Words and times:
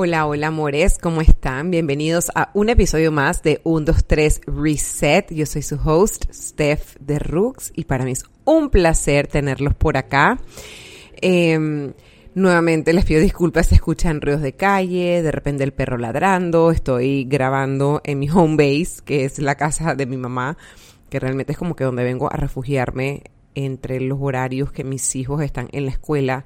Hola, 0.00 0.26
hola 0.26 0.46
amores, 0.46 0.96
¿cómo 0.96 1.22
están? 1.22 1.72
Bienvenidos 1.72 2.30
a 2.36 2.52
un 2.54 2.68
episodio 2.68 3.10
más 3.10 3.42
de 3.42 3.60
1, 3.64 3.84
2, 3.84 4.04
3 4.04 4.40
Reset. 4.46 5.34
Yo 5.34 5.44
soy 5.44 5.62
su 5.62 5.74
host, 5.74 6.32
Steph 6.32 6.94
de 7.00 7.18
Rooks, 7.18 7.72
y 7.74 7.82
para 7.82 8.04
mí 8.04 8.12
es 8.12 8.22
un 8.44 8.70
placer 8.70 9.26
tenerlos 9.26 9.74
por 9.74 9.96
acá. 9.96 10.38
Eh, 11.20 11.92
nuevamente 12.32 12.92
les 12.92 13.06
pido 13.06 13.20
disculpas 13.20 13.66
si 13.66 13.74
escuchan 13.74 14.20
ruidos 14.20 14.42
de 14.42 14.52
calle, 14.52 15.20
de 15.20 15.32
repente 15.32 15.64
el 15.64 15.72
perro 15.72 15.98
ladrando. 15.98 16.70
Estoy 16.70 17.24
grabando 17.24 18.00
en 18.04 18.20
mi 18.20 18.30
home 18.30 18.54
base, 18.54 19.02
que 19.04 19.24
es 19.24 19.40
la 19.40 19.56
casa 19.56 19.96
de 19.96 20.06
mi 20.06 20.16
mamá, 20.16 20.56
que 21.10 21.18
realmente 21.18 21.54
es 21.54 21.58
como 21.58 21.74
que 21.74 21.82
donde 21.82 22.04
vengo 22.04 22.32
a 22.32 22.36
refugiarme 22.36 23.24
entre 23.56 23.98
los 23.98 24.20
horarios 24.22 24.70
que 24.70 24.84
mis 24.84 25.16
hijos 25.16 25.42
están 25.42 25.68
en 25.72 25.86
la 25.86 25.90
escuela, 25.90 26.44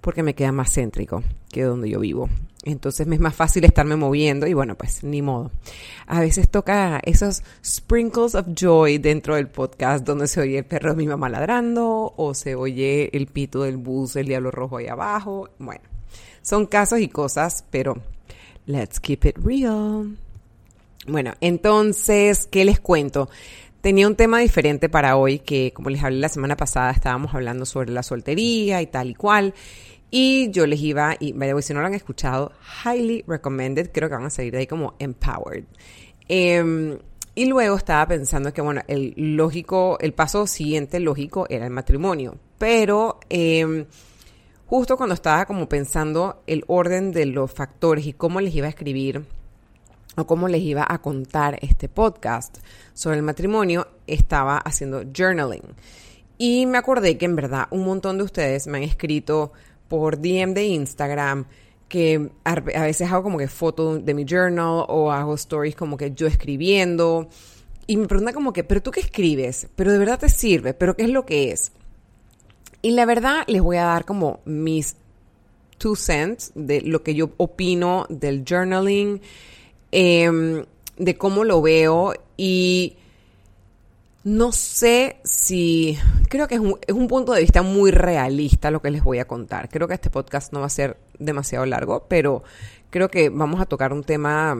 porque 0.00 0.24
me 0.24 0.34
queda 0.34 0.50
más 0.50 0.74
céntrico 0.74 1.22
que 1.52 1.62
donde 1.62 1.88
yo 1.88 2.00
vivo. 2.00 2.28
Entonces 2.64 3.06
me 3.06 3.14
es 3.14 3.20
más 3.20 3.34
fácil 3.34 3.64
estarme 3.64 3.96
moviendo 3.96 4.46
y 4.46 4.52
bueno, 4.52 4.76
pues 4.76 5.02
ni 5.02 5.22
modo. 5.22 5.50
A 6.06 6.20
veces 6.20 6.50
toca 6.50 7.00
esos 7.04 7.42
sprinkles 7.64 8.34
of 8.34 8.48
joy 8.54 8.98
dentro 8.98 9.36
del 9.36 9.48
podcast 9.48 10.04
donde 10.04 10.28
se 10.28 10.40
oye 10.40 10.58
el 10.58 10.64
perro 10.64 10.90
de 10.90 10.96
mi 10.96 11.06
mamá 11.06 11.30
ladrando 11.30 12.12
o 12.16 12.34
se 12.34 12.54
oye 12.54 13.16
el 13.16 13.28
pito 13.28 13.62
del 13.62 13.78
bus, 13.78 14.16
el 14.16 14.26
diablo 14.26 14.50
rojo 14.50 14.76
ahí 14.76 14.88
abajo. 14.88 15.48
Bueno, 15.58 15.82
son 16.42 16.66
casos 16.66 17.00
y 17.00 17.08
cosas, 17.08 17.64
pero 17.70 17.96
let's 18.66 19.00
keep 19.00 19.24
it 19.24 19.38
real. 19.38 20.16
Bueno, 21.06 21.32
entonces, 21.40 22.46
¿qué 22.46 22.66
les 22.66 22.78
cuento? 22.78 23.30
Tenía 23.80 24.06
un 24.06 24.16
tema 24.16 24.40
diferente 24.40 24.90
para 24.90 25.16
hoy 25.16 25.38
que, 25.38 25.72
como 25.72 25.88
les 25.88 26.04
hablé 26.04 26.18
la 26.18 26.28
semana 26.28 26.56
pasada, 26.56 26.90
estábamos 26.90 27.34
hablando 27.34 27.64
sobre 27.64 27.90
la 27.90 28.02
soltería 28.02 28.82
y 28.82 28.86
tal 28.86 29.10
y 29.10 29.14
cual. 29.14 29.54
Y 30.10 30.50
yo 30.50 30.66
les 30.66 30.80
iba, 30.80 31.16
y 31.20 31.34
si 31.62 31.74
no 31.74 31.80
lo 31.80 31.86
han 31.86 31.94
escuchado, 31.94 32.52
highly 32.84 33.24
recommended, 33.26 33.90
creo 33.92 34.08
que 34.08 34.16
van 34.16 34.26
a 34.26 34.30
salir 34.30 34.52
de 34.52 34.58
ahí 34.58 34.66
como 34.66 34.94
empowered. 34.98 35.64
Em, 36.28 36.98
y 37.34 37.46
luego 37.46 37.76
estaba 37.76 38.06
pensando 38.08 38.52
que, 38.52 38.60
bueno, 38.60 38.82
el 38.88 39.14
lógico, 39.16 39.98
el 40.00 40.12
paso 40.12 40.46
siguiente 40.46 40.98
lógico 40.98 41.46
era 41.48 41.64
el 41.64 41.70
matrimonio. 41.70 42.36
Pero 42.58 43.20
em, 43.28 43.86
justo 44.66 44.96
cuando 44.96 45.14
estaba 45.14 45.46
como 45.46 45.68
pensando 45.68 46.42
el 46.46 46.64
orden 46.66 47.12
de 47.12 47.26
los 47.26 47.52
factores 47.52 48.04
y 48.06 48.12
cómo 48.12 48.40
les 48.40 48.54
iba 48.54 48.66
a 48.66 48.70
escribir 48.70 49.24
o 50.16 50.26
cómo 50.26 50.48
les 50.48 50.60
iba 50.62 50.84
a 50.88 51.00
contar 51.00 51.58
este 51.62 51.88
podcast 51.88 52.58
sobre 52.94 53.16
el 53.16 53.22
matrimonio, 53.22 53.86
estaba 54.06 54.58
haciendo 54.58 55.02
journaling. 55.16 55.62
Y 56.36 56.66
me 56.66 56.78
acordé 56.78 57.16
que 57.16 57.26
en 57.26 57.36
verdad 57.36 57.68
un 57.70 57.84
montón 57.84 58.18
de 58.18 58.24
ustedes 58.24 58.66
me 58.66 58.78
han 58.78 58.84
escrito 58.84 59.52
por 59.90 60.20
DM 60.20 60.54
de 60.54 60.64
Instagram 60.64 61.46
que 61.88 62.30
a 62.44 62.54
veces 62.60 63.10
hago 63.10 63.24
como 63.24 63.36
que 63.36 63.48
fotos 63.48 64.04
de 64.04 64.14
mi 64.14 64.24
journal 64.24 64.84
o 64.86 65.10
hago 65.10 65.34
stories 65.34 65.74
como 65.74 65.96
que 65.96 66.12
yo 66.12 66.28
escribiendo 66.28 67.28
y 67.88 67.96
me 67.96 68.06
preguntan 68.06 68.32
como 68.32 68.52
que, 68.52 68.62
pero 68.62 68.80
tú 68.80 68.92
qué 68.92 69.00
escribes, 69.00 69.66
pero 69.74 69.90
de 69.90 69.98
verdad 69.98 70.20
te 70.20 70.28
sirve, 70.28 70.74
pero 70.74 70.94
qué 70.94 71.02
es 71.02 71.10
lo 71.10 71.26
que 71.26 71.50
es. 71.50 71.72
Y 72.82 72.92
la 72.92 73.04
verdad 73.04 73.42
les 73.48 73.60
voy 73.60 73.78
a 73.78 73.82
dar 73.82 74.04
como 74.04 74.38
mis 74.44 74.94
two 75.76 75.96
cents 75.96 76.52
de 76.54 76.82
lo 76.82 77.02
que 77.02 77.16
yo 77.16 77.30
opino 77.36 78.06
del 78.08 78.44
journaling, 78.48 79.20
em, 79.90 80.64
de 80.98 81.18
cómo 81.18 81.42
lo 81.42 81.60
veo 81.60 82.14
y 82.36 82.96
no 84.22 84.52
sé 84.52 85.16
si, 85.24 85.98
creo 86.28 86.46
que 86.46 86.56
es 86.56 86.60
un, 86.60 86.78
es 86.86 86.94
un, 86.94 87.08
punto 87.08 87.32
de 87.32 87.40
vista 87.40 87.62
muy 87.62 87.90
realista 87.90 88.70
lo 88.70 88.82
que 88.82 88.90
les 88.90 89.02
voy 89.02 89.18
a 89.18 89.26
contar. 89.26 89.68
Creo 89.68 89.88
que 89.88 89.94
este 89.94 90.10
podcast 90.10 90.52
no 90.52 90.60
va 90.60 90.66
a 90.66 90.70
ser 90.70 90.98
demasiado 91.18 91.64
largo, 91.64 92.06
pero 92.08 92.42
creo 92.90 93.08
que 93.08 93.30
vamos 93.30 93.60
a 93.60 93.66
tocar 93.66 93.92
un 93.92 94.04
tema 94.04 94.56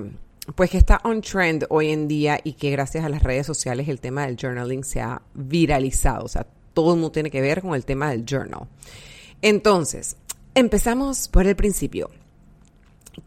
pues 0.54 0.70
que 0.70 0.78
está 0.78 1.00
on 1.04 1.20
trend 1.20 1.66
hoy 1.68 1.90
en 1.90 2.08
día 2.08 2.40
y 2.42 2.54
que 2.54 2.70
gracias 2.70 3.04
a 3.04 3.08
las 3.08 3.22
redes 3.22 3.46
sociales 3.46 3.88
el 3.88 4.00
tema 4.00 4.26
del 4.26 4.36
journaling 4.36 4.84
se 4.84 5.00
ha 5.00 5.22
viralizado. 5.34 6.24
O 6.24 6.28
sea, 6.28 6.46
todo 6.74 6.94
el 6.94 7.00
mundo 7.00 7.12
tiene 7.12 7.30
que 7.30 7.40
ver 7.40 7.60
con 7.60 7.74
el 7.74 7.84
tema 7.84 8.10
del 8.10 8.24
journal. 8.24 8.66
Entonces, 9.42 10.16
empezamos 10.54 11.28
por 11.28 11.46
el 11.46 11.56
principio. 11.56 12.10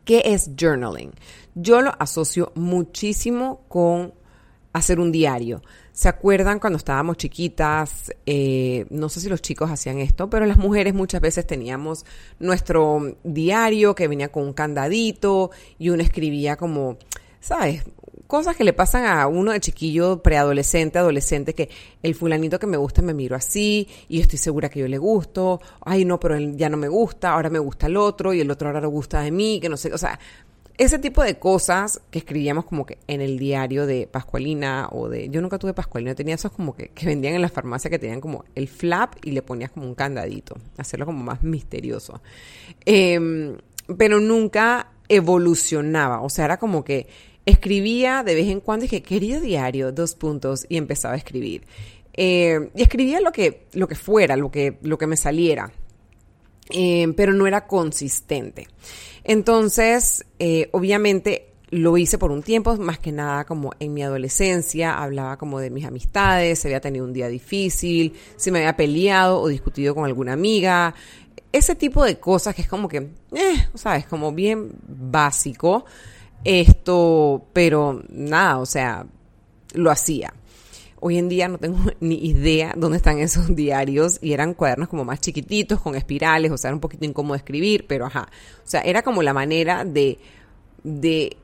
¿Qué 0.05 0.23
es 0.25 0.51
journaling? 0.59 1.11
Yo 1.55 1.81
lo 1.81 1.93
asocio 1.99 2.51
muchísimo 2.55 3.61
con 3.67 4.13
hacer 4.73 4.99
un 4.99 5.11
diario. 5.11 5.61
¿Se 5.93 6.09
acuerdan 6.09 6.57
cuando 6.57 6.77
estábamos 6.77 7.17
chiquitas? 7.17 8.11
Eh, 8.25 8.87
no 8.89 9.09
sé 9.09 9.21
si 9.21 9.29
los 9.29 9.43
chicos 9.43 9.69
hacían 9.69 9.99
esto, 9.99 10.27
pero 10.27 10.47
las 10.47 10.57
mujeres 10.57 10.95
muchas 10.95 11.21
veces 11.21 11.45
teníamos 11.45 12.03
nuestro 12.39 13.15
diario 13.23 13.93
que 13.93 14.07
venía 14.07 14.31
con 14.31 14.43
un 14.43 14.53
candadito 14.53 15.51
y 15.77 15.89
uno 15.89 16.01
escribía 16.01 16.55
como, 16.55 16.97
¿sabes? 17.39 17.83
Cosas 18.25 18.55
que 18.55 18.63
le 18.63 18.73
pasan 18.73 19.05
a 19.05 19.27
uno 19.27 19.51
de 19.51 19.59
chiquillo, 19.59 20.23
preadolescente, 20.23 20.97
adolescente, 20.97 21.53
que 21.53 21.69
el 22.01 22.15
fulanito 22.15 22.57
que 22.57 22.65
me 22.65 22.77
gusta 22.77 23.03
me 23.03 23.13
miro 23.13 23.35
así 23.35 23.87
y 24.09 24.19
estoy 24.19 24.39
segura 24.39 24.69
que 24.69 24.79
yo 24.79 24.87
le 24.87 24.97
gusto. 24.97 25.61
Ay, 25.81 26.05
no, 26.05 26.19
pero 26.19 26.35
él 26.35 26.57
ya 26.57 26.69
no 26.69 26.77
me 26.77 26.87
gusta, 26.87 27.33
ahora 27.33 27.51
me 27.51 27.59
gusta 27.59 27.85
el 27.85 27.97
otro 27.97 28.33
y 28.33 28.41
el 28.41 28.49
otro 28.49 28.67
ahora 28.67 28.81
le 28.81 28.87
gusta 28.87 29.21
de 29.21 29.29
mí, 29.29 29.59
que 29.59 29.69
no 29.69 29.77
sé, 29.77 29.93
o 29.93 29.97
sea, 29.99 30.19
ese 30.77 30.97
tipo 30.97 31.21
de 31.21 31.37
cosas 31.37 32.01
que 32.09 32.19
escribíamos 32.19 32.65
como 32.65 32.85
que 32.85 32.97
en 33.07 33.21
el 33.21 33.37
diario 33.37 33.85
de 33.85 34.07
Pascualina 34.07 34.89
o 34.91 35.07
de... 35.07 35.29
Yo 35.29 35.41
nunca 35.41 35.59
tuve 35.59 35.73
Pascualina, 35.73 36.15
tenía 36.15 36.35
esos 36.35 36.51
como 36.51 36.75
que, 36.75 36.89
que 36.89 37.05
vendían 37.05 37.35
en 37.35 37.41
la 37.41 37.49
farmacia 37.49 37.89
que 37.89 37.99
tenían 37.99 38.21
como 38.21 38.43
el 38.55 38.67
flap 38.67 39.15
y 39.23 39.31
le 39.31 39.43
ponías 39.43 39.71
como 39.71 39.85
un 39.85 39.93
candadito, 39.93 40.55
hacerlo 40.77 41.05
como 41.05 41.23
más 41.23 41.43
misterioso. 41.43 42.21
Em, 42.85 43.57
pero 43.97 44.19
nunca 44.19 44.91
evolucionaba, 45.09 46.21
o 46.21 46.29
sea, 46.29 46.45
era 46.45 46.57
como 46.57 46.83
que 46.83 47.07
escribía 47.45 48.23
de 48.23 48.35
vez 48.35 48.47
en 48.47 48.59
cuando 48.59 48.83
dije, 48.83 49.03
querido 49.03 49.41
diario, 49.41 49.91
dos 49.91 50.15
puntos, 50.15 50.65
y 50.69 50.77
empezaba 50.77 51.13
a 51.13 51.17
escribir. 51.17 51.67
Em, 52.13 52.69
y 52.75 52.81
escribía 52.81 53.19
lo 53.21 53.31
que, 53.31 53.67
lo 53.73 53.87
que 53.87 53.95
fuera, 53.95 54.35
lo 54.37 54.49
que, 54.49 54.77
lo 54.81 54.97
que 54.97 55.07
me 55.07 55.17
saliera, 55.17 55.71
em, 56.69 57.13
pero 57.13 57.33
no 57.33 57.47
era 57.47 57.67
consistente. 57.67 58.67
Entonces, 59.23 60.25
eh, 60.39 60.69
obviamente 60.71 61.53
lo 61.69 61.97
hice 61.97 62.19
por 62.19 62.31
un 62.31 62.43
tiempo, 62.43 62.75
más 62.77 62.99
que 62.99 63.11
nada 63.11 63.45
como 63.45 63.71
en 63.79 63.93
mi 63.93 64.03
adolescencia, 64.03 64.93
hablaba 65.01 65.37
como 65.37 65.59
de 65.59 65.71
mis 65.71 65.85
amistades, 65.85 66.59
si 66.59 66.67
había 66.67 66.81
tenido 66.81 67.03
un 67.03 67.13
día 67.13 67.27
difícil, 67.27 68.13
si 68.35 68.51
me 68.51 68.59
había 68.59 68.75
peleado 68.75 69.41
o 69.41 69.47
discutido 69.47 69.95
con 69.95 70.05
alguna 70.05 70.33
amiga, 70.33 70.93
ese 71.51 71.75
tipo 71.75 72.03
de 72.03 72.19
cosas 72.19 72.53
que 72.53 72.61
es 72.61 72.67
como 72.67 72.87
que, 72.87 72.97
eh, 72.97 73.67
sabes, 73.73 74.05
como 74.05 74.31
bien 74.31 74.71
básico 74.87 75.85
esto, 76.43 77.45
pero 77.53 78.03
nada, 78.09 78.59
o 78.59 78.65
sea, 78.65 79.05
lo 79.73 79.91
hacía. 79.91 80.33
Hoy 81.05 81.17
en 81.17 81.27
día 81.27 81.49
no 81.49 81.57
tengo 81.57 81.79
ni 81.99 82.15
idea 82.15 82.73
dónde 82.77 82.95
están 82.95 83.19
esos 83.19 83.53
diarios 83.57 84.19
y 84.21 84.31
eran 84.31 84.53
cuadernos 84.53 84.87
como 84.87 85.03
más 85.03 85.19
chiquititos, 85.19 85.81
con 85.81 85.95
espirales, 85.95 86.49
o 86.49 86.57
sea, 86.57 86.69
era 86.69 86.75
un 86.75 86.79
poquito 86.79 87.03
incómodo 87.03 87.35
escribir, 87.35 87.87
pero 87.87 88.05
ajá. 88.05 88.29
O 88.59 88.67
sea, 88.69 88.79
era 88.79 89.01
como 89.01 89.21
la 89.21 89.33
manera 89.33 89.83
de, 89.83 90.17
de, 90.85 91.35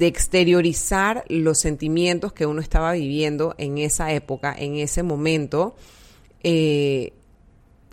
exteriorizar 0.00 1.24
los 1.28 1.58
sentimientos 1.58 2.32
que 2.32 2.46
uno 2.46 2.62
estaba 2.62 2.92
viviendo 2.92 3.54
en 3.58 3.76
esa 3.76 4.10
época, 4.12 4.54
en 4.58 4.76
ese 4.76 5.02
momento, 5.02 5.76
eh, 6.42 7.12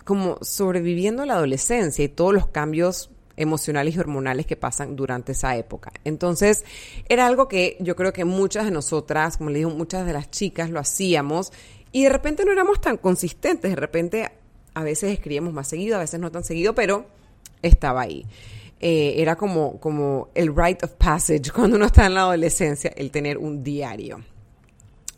como 0.06 0.38
sobreviviendo 0.40 1.26
la 1.26 1.34
adolescencia 1.34 2.02
y 2.02 2.08
todos 2.08 2.32
los 2.32 2.46
cambios 2.46 3.10
emocionales 3.40 3.96
y 3.96 3.98
hormonales 3.98 4.46
que 4.46 4.56
pasan 4.56 4.94
durante 4.94 5.32
esa 5.32 5.56
época. 5.56 5.92
Entonces, 6.04 6.64
era 7.08 7.26
algo 7.26 7.48
que 7.48 7.76
yo 7.80 7.96
creo 7.96 8.12
que 8.12 8.24
muchas 8.24 8.66
de 8.66 8.70
nosotras, 8.70 9.38
como 9.38 9.50
le 9.50 9.58
digo, 9.58 9.70
muchas 9.70 10.06
de 10.06 10.12
las 10.12 10.30
chicas 10.30 10.70
lo 10.70 10.78
hacíamos 10.78 11.52
y 11.90 12.04
de 12.04 12.10
repente 12.10 12.44
no 12.44 12.52
éramos 12.52 12.80
tan 12.80 12.98
consistentes, 12.98 13.70
de 13.70 13.76
repente 13.76 14.30
a 14.74 14.82
veces 14.84 15.12
escribíamos 15.12 15.52
más 15.52 15.68
seguido, 15.68 15.96
a 15.96 16.00
veces 16.00 16.20
no 16.20 16.30
tan 16.30 16.44
seguido, 16.44 16.74
pero 16.74 17.06
estaba 17.62 18.02
ahí. 18.02 18.26
Eh, 18.78 19.14
era 19.16 19.36
como, 19.36 19.78
como 19.78 20.28
el 20.34 20.54
rite 20.54 20.86
of 20.86 20.92
passage 20.92 21.50
cuando 21.54 21.76
uno 21.76 21.86
está 21.86 22.06
en 22.06 22.14
la 22.14 22.20
adolescencia, 22.22 22.92
el 22.96 23.10
tener 23.10 23.38
un 23.38 23.64
diario. 23.64 24.22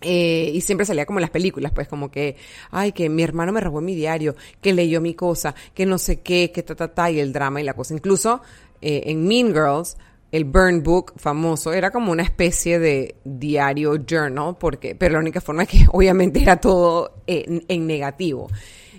Eh, 0.02 0.50
y 0.54 0.60
siempre 0.60 0.87
salía 0.87 1.06
como 1.06 1.19
en 1.19 1.22
las 1.22 1.31
películas, 1.31 1.72
pues 1.72 1.88
como 1.88 2.10
que, 2.10 2.37
ay, 2.70 2.93
que 2.93 3.08
mi 3.08 3.22
hermano 3.22 3.52
me 3.52 3.60
robó 3.60 3.81
mi 3.81 3.94
diario, 3.94 4.34
que 4.60 4.72
leyó 4.72 5.00
mi 5.00 5.14
cosa, 5.14 5.54
que 5.75 5.87
no 5.87 5.99
sé 5.99 6.20
qué, 6.20 6.50
que 6.52 6.62
ta, 6.62 6.75
ta, 6.75 6.88
ta, 6.88 7.10
y 7.10 7.20
el 7.20 7.32
drama 7.32 7.60
y 7.60 7.64
la 7.64 7.75
cosa. 7.75 7.94
Incluso 7.94 8.43
eh, 8.81 9.02
en 9.06 9.26
Mean 9.26 9.49
Girls, 9.49 9.96
el 10.32 10.44
Burn 10.44 10.82
Book 10.82 11.12
famoso 11.16 11.72
era 11.72 11.90
como 11.90 12.10
una 12.10 12.22
especie 12.22 12.78
de 12.78 13.16
diario 13.25 13.96
journal, 14.04 14.56
porque, 14.58 14.94
pero 14.94 15.14
la 15.14 15.20
única 15.20 15.40
forma 15.40 15.64
es 15.64 15.69
que 15.69 15.84
obviamente 15.93 16.40
era 16.40 16.56
todo 16.56 17.22
en, 17.26 17.87
negativo. 17.87 18.49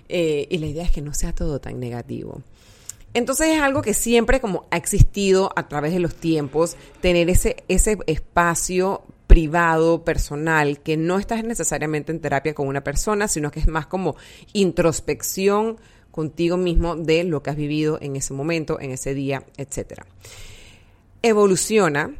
Eh, 0.08 0.46
y 0.50 0.58
la 0.58 0.66
idea 0.66 0.84
es 0.84 0.90
que 0.90 1.02
no 1.02 1.12
sea 1.12 1.34
todo 1.34 1.60
tan 1.60 1.80
negativo. 1.80 2.40
Entonces 3.14 3.48
es 3.48 3.60
algo 3.60 3.82
que 3.82 3.94
siempre 3.94 4.40
como 4.40 4.66
ha 4.70 4.76
existido 4.76 5.52
a 5.54 5.68
través 5.68 5.92
de 5.92 6.00
los 6.00 6.14
tiempos, 6.14 6.76
tener 7.00 7.30
ese, 7.30 7.56
ese 7.68 7.98
espacio 8.06 9.02
privado, 9.34 10.04
personal, 10.04 10.78
que 10.78 10.96
no 10.96 11.18
estás 11.18 11.42
necesariamente 11.42 12.12
en 12.12 12.20
terapia 12.20 12.54
con 12.54 12.68
una 12.68 12.84
persona, 12.84 13.26
sino 13.26 13.50
que 13.50 13.58
es 13.58 13.66
más 13.66 13.84
como 13.84 14.14
introspección 14.52 15.76
contigo 16.12 16.56
mismo 16.56 16.94
de 16.94 17.24
lo 17.24 17.42
que 17.42 17.50
has 17.50 17.56
vivido 17.56 17.98
en 18.00 18.14
ese 18.14 18.32
momento, 18.32 18.78
en 18.78 18.92
ese 18.92 19.12
día, 19.12 19.42
etcétera. 19.56 20.06
evoluciona. 21.20 22.14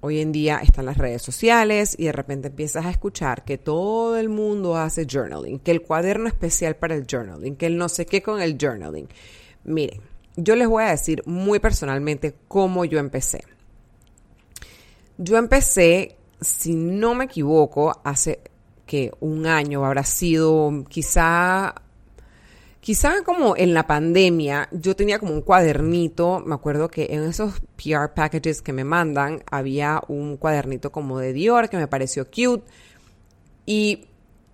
Hoy 0.00 0.18
en 0.18 0.32
día 0.32 0.58
están 0.60 0.86
las 0.86 0.98
redes 0.98 1.22
sociales 1.22 1.94
y 1.96 2.06
de 2.06 2.12
repente 2.12 2.48
empiezas 2.48 2.84
a 2.84 2.90
escuchar 2.90 3.44
que 3.44 3.58
todo 3.58 4.16
el 4.16 4.28
mundo 4.28 4.76
hace 4.76 5.06
journaling, 5.08 5.60
que 5.60 5.70
el 5.70 5.82
cuaderno 5.82 6.26
especial 6.26 6.74
para 6.74 6.96
el 6.96 7.06
journaling, 7.08 7.54
que 7.54 7.66
el 7.66 7.76
no 7.76 7.88
sé 7.88 8.06
qué 8.06 8.22
con 8.22 8.42
el 8.42 8.58
journaling. 8.60 9.06
Miren, 9.62 10.00
yo 10.34 10.56
les 10.56 10.66
voy 10.66 10.82
a 10.82 10.90
decir 10.90 11.22
muy 11.26 11.60
personalmente 11.60 12.34
cómo 12.48 12.84
yo 12.84 12.98
empecé. 12.98 13.44
Yo 15.16 15.38
empecé, 15.38 16.16
si 16.40 16.74
no 16.74 17.14
me 17.14 17.24
equivoco, 17.24 18.00
hace 18.04 18.40
que 18.86 19.12
un 19.20 19.46
año 19.46 19.84
habrá 19.84 20.04
sido 20.04 20.84
quizá 20.88 21.74
Quizá 22.86 23.24
como 23.24 23.56
en 23.56 23.74
la 23.74 23.84
pandemia, 23.88 24.68
yo 24.70 24.94
tenía 24.94 25.18
como 25.18 25.32
un 25.32 25.42
cuadernito, 25.42 26.38
me 26.46 26.54
acuerdo 26.54 26.88
que 26.88 27.08
en 27.10 27.24
esos 27.24 27.60
PR 27.74 28.14
packages 28.14 28.62
que 28.62 28.72
me 28.72 28.84
mandan 28.84 29.42
había 29.50 30.00
un 30.06 30.36
cuadernito 30.36 30.92
como 30.92 31.18
de 31.18 31.32
Dior 31.32 31.68
que 31.68 31.78
me 31.78 31.88
pareció 31.88 32.26
cute 32.26 32.62
y 33.66 34.06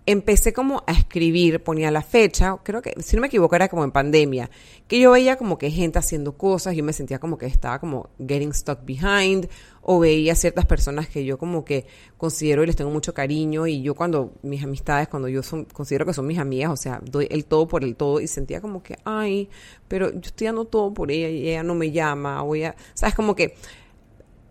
empecé 0.05 0.51
como 0.51 0.83
a 0.85 0.91
escribir, 0.91 1.63
ponía 1.63 1.89
la 1.89 2.01
fecha, 2.01 2.57
creo 2.63 2.81
que, 2.81 2.93
si 3.01 3.15
no 3.15 3.21
me 3.21 3.27
equivoco, 3.27 3.55
era 3.55 3.69
como 3.69 3.83
en 3.83 3.91
pandemia, 3.91 4.49
que 4.87 4.99
yo 4.99 5.11
veía 5.11 5.37
como 5.37 5.57
que 5.57 5.71
gente 5.71 5.97
haciendo 5.99 6.37
cosas, 6.37 6.75
yo 6.75 6.83
me 6.83 6.91
sentía 6.91 7.19
como 7.19 7.37
que 7.37 7.45
estaba 7.45 7.79
como 7.79 8.09
getting 8.19 8.53
stuck 8.53 8.83
behind, 8.83 9.47
o 9.81 9.99
veía 9.99 10.35
ciertas 10.35 10.65
personas 10.65 11.07
que 11.07 11.23
yo 11.23 11.37
como 11.37 11.63
que 11.63 11.85
considero 12.17 12.63
y 12.63 12.67
les 12.67 12.75
tengo 12.75 12.91
mucho 12.91 13.13
cariño, 13.13 13.65
y 13.65 13.81
yo 13.81 13.95
cuando 13.95 14.33
mis 14.41 14.61
amistades, 14.63 15.07
cuando 15.07 15.29
yo 15.29 15.41
son, 15.41 15.65
considero 15.65 16.05
que 16.05 16.13
son 16.13 16.27
mis 16.27 16.37
amigas, 16.37 16.71
o 16.71 16.77
sea, 16.77 16.99
doy 17.03 17.27
el 17.31 17.45
todo 17.45 17.67
por 17.67 17.83
el 17.83 17.95
todo, 17.95 18.19
y 18.19 18.27
sentía 18.27 18.59
como 18.59 18.83
que, 18.83 18.97
ay, 19.05 19.49
pero 19.87 20.11
yo 20.11 20.19
estoy 20.21 20.47
dando 20.47 20.65
todo 20.65 20.93
por 20.93 21.11
ella 21.11 21.29
y 21.29 21.49
ella 21.49 21.63
no 21.63 21.75
me 21.75 21.91
llama, 21.91 22.43
o 22.43 22.55
ella, 22.55 22.75
sabes, 22.93 23.15
como 23.15 23.35
que 23.35 23.55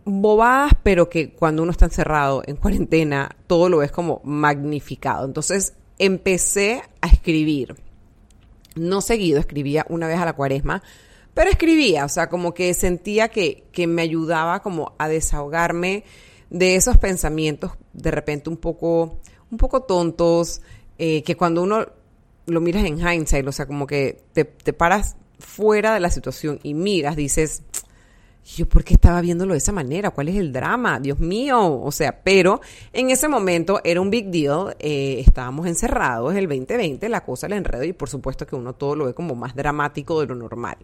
bobadas, 0.05 0.73
pero 0.83 1.09
que 1.09 1.31
cuando 1.31 1.63
uno 1.63 1.71
está 1.71 1.85
encerrado 1.85 2.43
en 2.45 2.55
cuarentena, 2.55 3.35
todo 3.47 3.69
lo 3.69 3.77
ves 3.77 3.91
como 3.91 4.21
magnificado. 4.23 5.25
Entonces 5.25 5.73
empecé 5.97 6.81
a 7.01 7.07
escribir. 7.07 7.75
No 8.75 9.01
seguido, 9.01 9.39
escribía 9.39 9.85
una 9.89 10.07
vez 10.07 10.19
a 10.19 10.25
la 10.25 10.33
cuaresma, 10.33 10.81
pero 11.33 11.49
escribía, 11.49 12.05
o 12.05 12.09
sea, 12.09 12.27
como 12.27 12.53
que 12.53 12.73
sentía 12.73 13.29
que, 13.29 13.65
que 13.71 13.87
me 13.87 14.01
ayudaba 14.01 14.61
como 14.61 14.93
a 14.97 15.07
desahogarme 15.07 16.03
de 16.49 16.75
esos 16.75 16.97
pensamientos 16.97 17.71
de 17.93 18.11
repente 18.11 18.49
un 18.49 18.57
poco, 18.57 19.19
un 19.51 19.57
poco 19.57 19.81
tontos, 19.81 20.61
eh, 20.97 21.23
que 21.23 21.35
cuando 21.35 21.63
uno 21.63 21.87
lo 22.45 22.61
miras 22.61 22.85
en 22.85 22.99
hindsight, 22.99 23.47
o 23.47 23.51
sea, 23.51 23.65
como 23.65 23.87
que 23.87 24.23
te, 24.33 24.45
te 24.45 24.73
paras 24.73 25.15
fuera 25.39 25.93
de 25.93 25.99
la 25.99 26.09
situación 26.09 26.59
y 26.63 26.73
miras, 26.73 27.15
dices, 27.15 27.63
yo, 28.45 28.67
¿por 28.67 28.83
qué 28.83 28.95
estaba 28.95 29.21
viéndolo 29.21 29.53
de 29.53 29.59
esa 29.59 29.71
manera? 29.71 30.11
¿Cuál 30.11 30.29
es 30.29 30.35
el 30.35 30.51
drama? 30.51 30.99
Dios 30.99 31.19
mío. 31.19 31.81
O 31.81 31.91
sea, 31.91 32.23
pero 32.23 32.59
en 32.91 33.09
ese 33.09 33.27
momento 33.27 33.79
era 33.83 34.01
un 34.01 34.09
big 34.09 34.29
deal. 34.29 34.75
Eh, 34.79 35.23
estábamos 35.25 35.65
encerrados, 35.65 36.35
el 36.35 36.47
2020, 36.47 37.07
la 37.07 37.23
cosa 37.23 37.47
el 37.47 37.53
enredo 37.53 37.83
y 37.85 37.93
por 37.93 38.09
supuesto 38.09 38.45
que 38.45 38.55
uno 38.55 38.73
todo 38.73 38.95
lo 38.95 39.05
ve 39.05 39.13
como 39.13 39.33
más 39.35 39.55
dramático 39.55 40.19
de 40.19 40.27
lo 40.27 40.35
normal. 40.35 40.77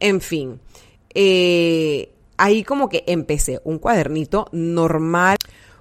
En 0.00 0.20
fin, 0.20 0.58
eh, 1.14 2.12
ahí 2.38 2.64
como 2.64 2.88
que 2.88 3.04
empecé 3.06 3.60
un 3.64 3.78
cuadernito 3.78 4.48
normal. 4.52 5.36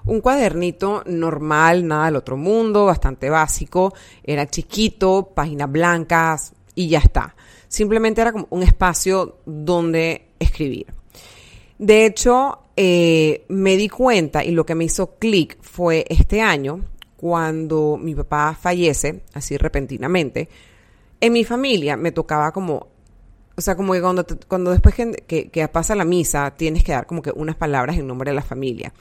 Un 0.05 0.21
cuadernito 0.21 1.01
normal, 1.07 1.87
nada 1.87 2.05
del 2.05 2.17
otro 2.17 2.37
mundo, 2.37 2.85
bastante 2.85 3.29
básico. 3.29 3.93
Era 4.23 4.45
chiquito, 4.45 5.31
páginas 5.33 5.71
blancas 5.71 6.53
y 6.75 6.89
ya 6.89 6.99
está. 6.99 7.35
Simplemente 7.67 8.21
era 8.21 8.31
como 8.31 8.47
un 8.51 8.61
espacio 8.61 9.39
donde 9.45 10.27
escribir. 10.37 10.85
De 11.77 12.05
hecho, 12.05 12.59
eh, 12.77 13.45
me 13.49 13.75
di 13.77 13.89
cuenta 13.89 14.43
y 14.43 14.51
lo 14.51 14.65
que 14.65 14.75
me 14.75 14.85
hizo 14.85 15.15
clic 15.15 15.57
fue 15.61 16.05
este 16.09 16.41
año, 16.41 16.81
cuando 17.17 17.97
mi 17.97 18.13
papá 18.13 18.57
fallece, 18.59 19.23
así 19.33 19.57
repentinamente, 19.57 20.49
en 21.19 21.33
mi 21.33 21.43
familia 21.43 21.97
me 21.97 22.11
tocaba 22.11 22.51
como, 22.51 22.87
o 23.55 23.61
sea, 23.61 23.75
como 23.75 23.93
que 23.93 24.01
cuando, 24.01 24.25
cuando 24.47 24.71
después 24.71 24.95
que, 24.95 25.49
que, 25.49 25.67
pasa 25.67 25.95
la 25.95 26.05
misa, 26.05 26.53
tienes 26.55 26.83
que 26.83 26.91
dar 26.91 27.07
como 27.07 27.21
que 27.21 27.31
unas 27.31 27.55
palabras 27.55 27.97
en 27.97 28.07
nombre 28.07 28.31
de 28.31 28.35
la 28.35 28.41
familia. 28.41 28.93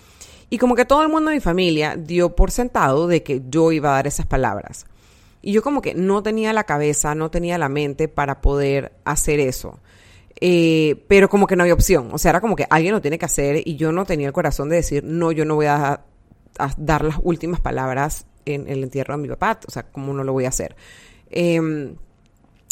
Y 0.50 0.58
como 0.58 0.76
que 0.76 0.84
todo 0.84 1.02
el 1.02 1.08
mundo 1.08 1.30
de 1.30 1.36
mi 1.36 1.40
familia 1.40 1.96
dio 1.96 2.36
por 2.36 2.50
sentado 2.50 3.08
de 3.08 3.22
que 3.22 3.42
yo 3.48 3.72
iba 3.72 3.90
a 3.90 3.94
dar 3.94 4.06
esas 4.06 4.26
palabras. 4.26 4.86
Y 5.42 5.52
yo 5.52 5.62
como 5.62 5.82
que 5.82 5.94
no 5.94 6.22
tenía 6.22 6.52
la 6.52 6.64
cabeza, 6.64 7.14
no 7.14 7.30
tenía 7.30 7.58
la 7.58 7.68
mente 7.68 8.08
para 8.08 8.40
poder 8.40 8.92
hacer 9.04 9.40
eso. 9.40 9.80
Eh, 10.40 11.04
pero 11.08 11.28
como 11.28 11.46
que 11.46 11.56
no 11.56 11.62
había 11.62 11.74
opción. 11.74 12.10
O 12.12 12.18
sea, 12.18 12.30
era 12.30 12.40
como 12.40 12.56
que 12.56 12.66
alguien 12.68 12.94
lo 12.94 13.00
tiene 13.00 13.18
que 13.18 13.24
hacer 13.24 13.62
y 13.64 13.76
yo 13.76 13.92
no 13.92 14.04
tenía 14.04 14.26
el 14.26 14.32
corazón 14.32 14.68
de 14.68 14.76
decir, 14.76 15.04
no, 15.04 15.32
yo 15.32 15.44
no 15.44 15.54
voy 15.54 15.66
a, 15.66 16.04
dar 16.76 17.04
las 17.04 17.16
últimas 17.22 17.60
palabras 17.60 18.26
en, 18.44 18.68
el 18.68 18.82
entierro 18.82 19.16
de 19.16 19.22
mi 19.22 19.28
papá. 19.28 19.60
O 19.66 19.70
sea, 19.70 19.84
¿cómo 19.84 20.12
no 20.12 20.24
lo 20.24 20.32
voy 20.32 20.44
a 20.44 20.48
hacer? 20.48 20.76
Em, 21.30 21.94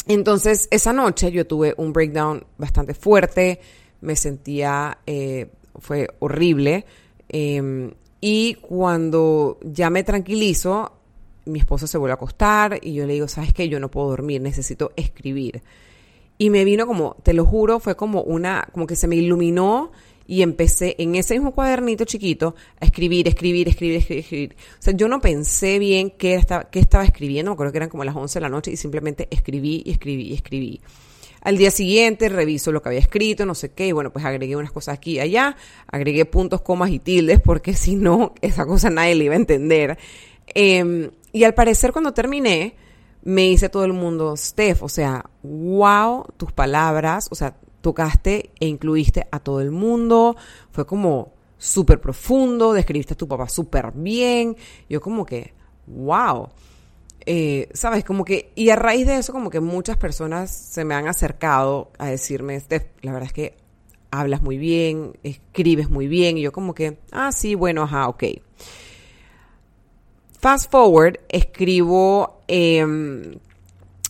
entonces, 0.07 0.67
esa 0.71 0.93
noche 0.93 1.31
yo 1.31 1.47
tuve 1.47 1.73
un 1.77 1.93
breakdown 1.93 2.45
bastante 2.57 2.93
fuerte, 2.93 3.59
me 4.01 4.15
sentía, 4.15 4.99
eh, 5.05 5.49
fue 5.79 6.07
horrible. 6.19 6.85
Em, 7.29 7.91
y 8.19 8.55
cuando 8.55 9.59
ya 9.63 9.89
me 9.89 10.03
tranquilizo, 10.03 10.93
mi 11.45 11.59
esposo 11.59 11.87
se 11.87 11.97
vuelve 11.97 12.13
a 12.13 12.15
acostar 12.15 12.79
y 12.81 12.93
yo 12.93 13.05
le 13.05 13.13
digo, 13.13 13.27
¿sabes 13.27 13.53
qué? 13.53 13.67
Yo 13.67 13.79
no 13.79 13.89
puedo 13.91 14.09
dormir, 14.09 14.41
necesito 14.41 14.91
escribir. 14.95 15.61
Y 16.37 16.49
me 16.49 16.65
vino 16.65 16.87
como, 16.87 17.15
te 17.23 17.33
lo 17.33 17.45
juro, 17.45 17.79
fue 17.79 17.95
como 17.95 18.21
una, 18.21 18.67
como 18.73 18.87
que 18.87 18.95
se 18.95 19.07
me 19.07 19.15
iluminó 19.15 19.91
y 20.25 20.41
empecé 20.41 20.95
en 20.99 21.15
ese 21.15 21.35
mismo 21.35 21.53
cuadernito 21.53 22.05
chiquito 22.05 22.55
a 22.79 22.85
escribir, 22.85 23.27
escribir, 23.27 23.67
escribir, 23.67 23.97
escribir, 23.97 24.55
O 24.79 24.81
sea, 24.81 24.93
yo 24.93 25.07
no 25.07 25.21
pensé 25.21 25.79
bien 25.79 26.11
qué 26.11 26.35
estaba, 26.35 26.69
qué 26.69 26.79
estaba 26.79 27.03
escribiendo, 27.03 27.55
creo 27.55 27.71
que 27.71 27.77
eran 27.77 27.89
como 27.89 28.03
las 28.03 28.15
11 28.15 28.39
de 28.39 28.41
la 28.41 28.49
noche 28.49 28.71
y 28.71 28.77
simplemente 28.77 29.27
escribí 29.31 29.83
y 29.85 29.91
escribí 29.91 30.23
y 30.29 30.33
escribí. 30.33 30.81
Al 31.41 31.57
día 31.57 31.71
siguiente 31.71 32.29
reviso 32.29 32.71
lo 32.71 32.81
que 32.81 32.89
había 32.89 33.01
escrito, 33.01 33.45
no 33.45 33.53
sé 33.53 33.71
qué, 33.71 33.87
y 33.87 33.91
bueno, 33.91 34.13
pues 34.13 34.23
agregué 34.23 34.55
unas 34.55 34.71
cosas 34.71 34.97
aquí 34.97 35.15
y 35.15 35.19
allá, 35.19 35.57
agregué 35.87 36.23
puntos, 36.23 36.61
comas 36.61 36.89
y 36.89 36.99
tildes, 36.99 37.41
porque 37.41 37.73
si 37.73 37.95
no, 37.95 38.33
esa 38.41 38.65
cosa 38.65 38.89
nadie 38.89 39.15
le 39.15 39.25
iba 39.25 39.33
a 39.33 39.37
entender. 39.37 39.97
Em, 40.47 41.11
y 41.33 41.43
al 41.43 41.53
parecer 41.53 41.91
cuando 41.91 42.13
terminé, 42.13 42.75
me 43.23 43.43
dice 43.43 43.69
todo 43.69 43.85
el 43.85 43.93
mundo, 43.93 44.35
Steph, 44.35 44.83
o 44.83 44.89
sea, 44.89 45.25
wow, 45.43 46.25
tus 46.37 46.51
palabras, 46.51 47.27
o 47.31 47.35
sea, 47.35 47.55
tocaste 47.81 48.51
e 48.59 48.67
incluiste 48.67 49.27
a 49.31 49.39
todo 49.39 49.61
el 49.61 49.71
mundo, 49.71 50.35
fue 50.71 50.85
como 50.85 51.33
súper 51.57 52.01
profundo, 52.01 52.73
describiste 52.73 53.13
a 53.13 53.17
tu 53.17 53.27
papá 53.27 53.47
súper 53.47 53.91
bien, 53.93 54.57
yo 54.89 54.99
como 54.99 55.25
que, 55.25 55.53
wow. 55.87 56.49
Eh, 57.25 57.69
¿Sabes? 57.73 58.03
Como 58.03 58.25
que, 58.25 58.51
y 58.55 58.69
a 58.69 58.75
raíz 58.75 59.07
de 59.07 59.15
eso, 59.15 59.31
como 59.31 59.49
que 59.49 59.61
muchas 59.61 59.95
personas 59.95 60.51
se 60.51 60.83
me 60.83 60.93
han 60.93 61.07
acercado 61.07 61.91
a 61.97 62.07
decirme, 62.07 62.59
Steph, 62.59 62.87
la 63.01 63.13
verdad 63.13 63.27
es 63.27 63.33
que 63.33 63.55
hablas 64.11 64.41
muy 64.41 64.57
bien, 64.57 65.17
escribes 65.23 65.89
muy 65.89 66.07
bien, 66.07 66.37
y 66.37 66.41
yo 66.41 66.51
como 66.51 66.73
que, 66.73 66.97
ah, 67.11 67.31
sí, 67.31 67.55
bueno, 67.55 67.83
ajá, 67.83 68.09
ok. 68.09 68.23
Fast 70.43 70.69
forward, 70.69 71.21
escribo, 71.29 72.41
em, 72.49 73.33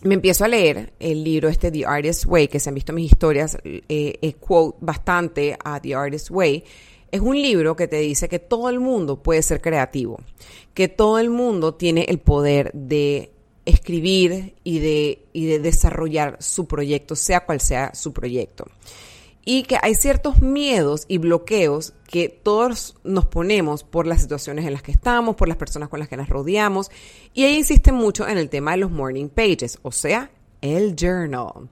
me 0.02 0.16
empiezo 0.16 0.44
a 0.44 0.48
leer 0.48 0.92
el 1.00 1.24
libro 1.24 1.48
este 1.48 1.70
The 1.70 1.86
Artist 1.86 2.26
Way, 2.26 2.48
que 2.48 2.60
se 2.60 2.70
han 2.70 2.74
visto 2.74 2.92
mis 2.92 3.12
historias, 3.12 3.56
eh, 3.64 4.34
quote 4.40 4.76
bastante 4.82 5.56
a 5.64 5.80
The 5.80 5.94
Artist 5.94 6.32
Way. 6.32 6.64
Es 7.12 7.22
un 7.22 7.40
libro 7.40 7.76
que 7.76 7.88
te 7.88 7.98
dice 7.98 8.28
que 8.28 8.40
todo 8.40 8.70
el 8.70 8.80
mundo 8.80 9.22
puede 9.22 9.44
ser 9.44 9.62
creativo, 9.62 10.20
que 10.74 10.88
todo 10.88 11.20
el 11.20 11.30
mundo 11.30 11.76
tiene 11.76 12.06
el 12.06 12.18
poder 12.18 12.72
de 12.74 13.30
escribir 13.64 14.56
y 14.64 14.80
de, 14.80 15.26
y 15.34 15.46
de 15.46 15.60
desarrollar 15.60 16.38
su 16.40 16.66
proyecto, 16.66 17.16
sea 17.16 17.46
cual 17.46 17.62
sea 17.62 17.94
su 17.94 18.12
proyecto 18.12 18.66
y 19.46 19.64
que 19.64 19.78
hay 19.82 19.96
ciertos 19.96 20.42
miedos 20.42 21.06
y 21.08 21.18
bloqueos 21.18 21.94
que 22.08 22.30
todos 22.30 22.96
nos 23.04 23.26
ponemos 23.26 23.84
por 23.84 24.08
las 24.08 24.22
situaciones 24.22 24.66
en 24.66 24.74
las 24.74 24.84
que 24.84 24.92
estamos, 24.92 25.36
por 25.36 25.48
las 25.48 25.58
personas 25.58 25.90
con 25.90 26.00
las 26.00 26.08
que 26.08 26.18
nos 26.18 26.30
rodeamos. 26.30 26.92
Y 27.34 27.44
ahí 27.44 27.58
insiste 27.58 27.92
mucho 27.92 28.28
en 28.28 28.38
el 28.38 28.50
tema 28.50 28.72
de 28.72 28.78
los 28.78 28.92
morning 28.92 29.30
pages, 29.30 29.80
o 29.82 29.92
sea, 29.92 30.32
el 30.62 30.96
journal. 30.96 31.70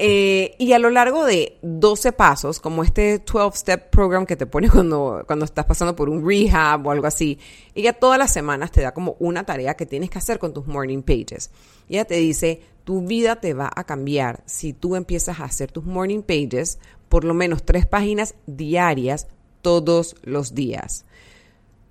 Eh, 0.00 0.54
y 0.58 0.72
a 0.72 0.78
lo 0.78 0.90
largo 0.90 1.24
de 1.24 1.58
12 1.62 2.12
pasos, 2.12 2.60
como 2.60 2.84
este 2.84 3.24
12-step 3.24 3.90
program 3.90 4.26
que 4.26 4.36
te 4.36 4.46
pone 4.46 4.70
cuando, 4.70 5.24
cuando 5.26 5.44
estás 5.44 5.66
pasando 5.66 5.96
por 5.96 6.08
un 6.08 6.26
rehab 6.26 6.86
o 6.86 6.90
algo 6.92 7.06
así, 7.06 7.38
ella 7.74 7.92
todas 7.92 8.18
las 8.18 8.32
semanas 8.32 8.70
te 8.70 8.80
da 8.80 8.92
como 8.92 9.16
una 9.18 9.44
tarea 9.44 9.74
que 9.74 9.86
tienes 9.86 10.10
que 10.10 10.18
hacer 10.18 10.38
con 10.38 10.54
tus 10.54 10.66
morning 10.66 11.02
pages. 11.02 11.50
Ella 11.88 12.04
te 12.04 12.14
dice, 12.14 12.62
tu 12.88 13.02
vida 13.02 13.36
te 13.36 13.52
va 13.52 13.70
a 13.76 13.84
cambiar 13.84 14.42
si 14.46 14.72
tú 14.72 14.96
empiezas 14.96 15.40
a 15.40 15.44
hacer 15.44 15.70
tus 15.70 15.84
morning 15.84 16.22
pages 16.22 16.78
por 17.10 17.22
lo 17.22 17.34
menos 17.34 17.62
tres 17.62 17.84
páginas 17.84 18.34
diarias 18.46 19.26
todos 19.60 20.16
los 20.22 20.54
días. 20.54 21.04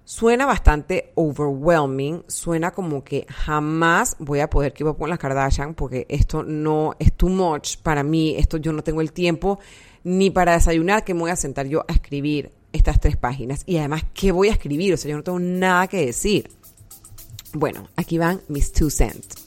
suena 0.06 0.48
bastante 0.48 1.12
overwhelming, 1.14 2.24
suena 2.26 2.72
como 2.72 3.04
que 3.04 3.28
jamás 3.30 4.16
voy 4.18 4.40
a 4.40 4.50
poder 4.50 4.74
que 4.74 4.84
con 4.84 5.12
las 5.12 5.20
Kardashian 5.20 5.76
porque 5.76 6.08
esto 6.10 6.42
no 6.42 6.96
es 6.98 7.14
too 7.14 7.30
much 7.30 7.78
para 7.84 8.02
mí, 8.02 8.34
esto 8.36 8.58
yo 8.58 8.74
no 8.74 8.84
tengo 8.84 9.02
el 9.02 9.12
tiempo 9.12 9.60
ni 10.04 10.32
para 10.32 10.54
desayunar 10.54 11.04
que 11.04 11.14
me 11.14 11.20
voy 11.20 11.30
a 11.30 11.36
sentar 11.36 11.68
yo 11.68 11.86
a 11.88 11.94
escribir 11.94 12.52
estas 12.74 13.00
tres 13.00 13.18
páginas 13.18 13.62
y 13.68 13.78
además 13.78 14.02
qué 14.16 14.32
voy 14.32 14.48
a 14.48 14.54
escribir, 14.54 14.96
o 14.96 14.98
sea, 14.98 15.12
yo 15.12 15.18
no 15.18 15.24
tengo 15.24 15.40
nada 15.40 15.86
que 15.86 16.08
decir. 16.08 16.50
Bueno, 17.54 17.88
aquí 17.96 18.18
van 18.18 18.42
mis 18.48 18.72
two 18.72 18.90
cents. 18.90 19.47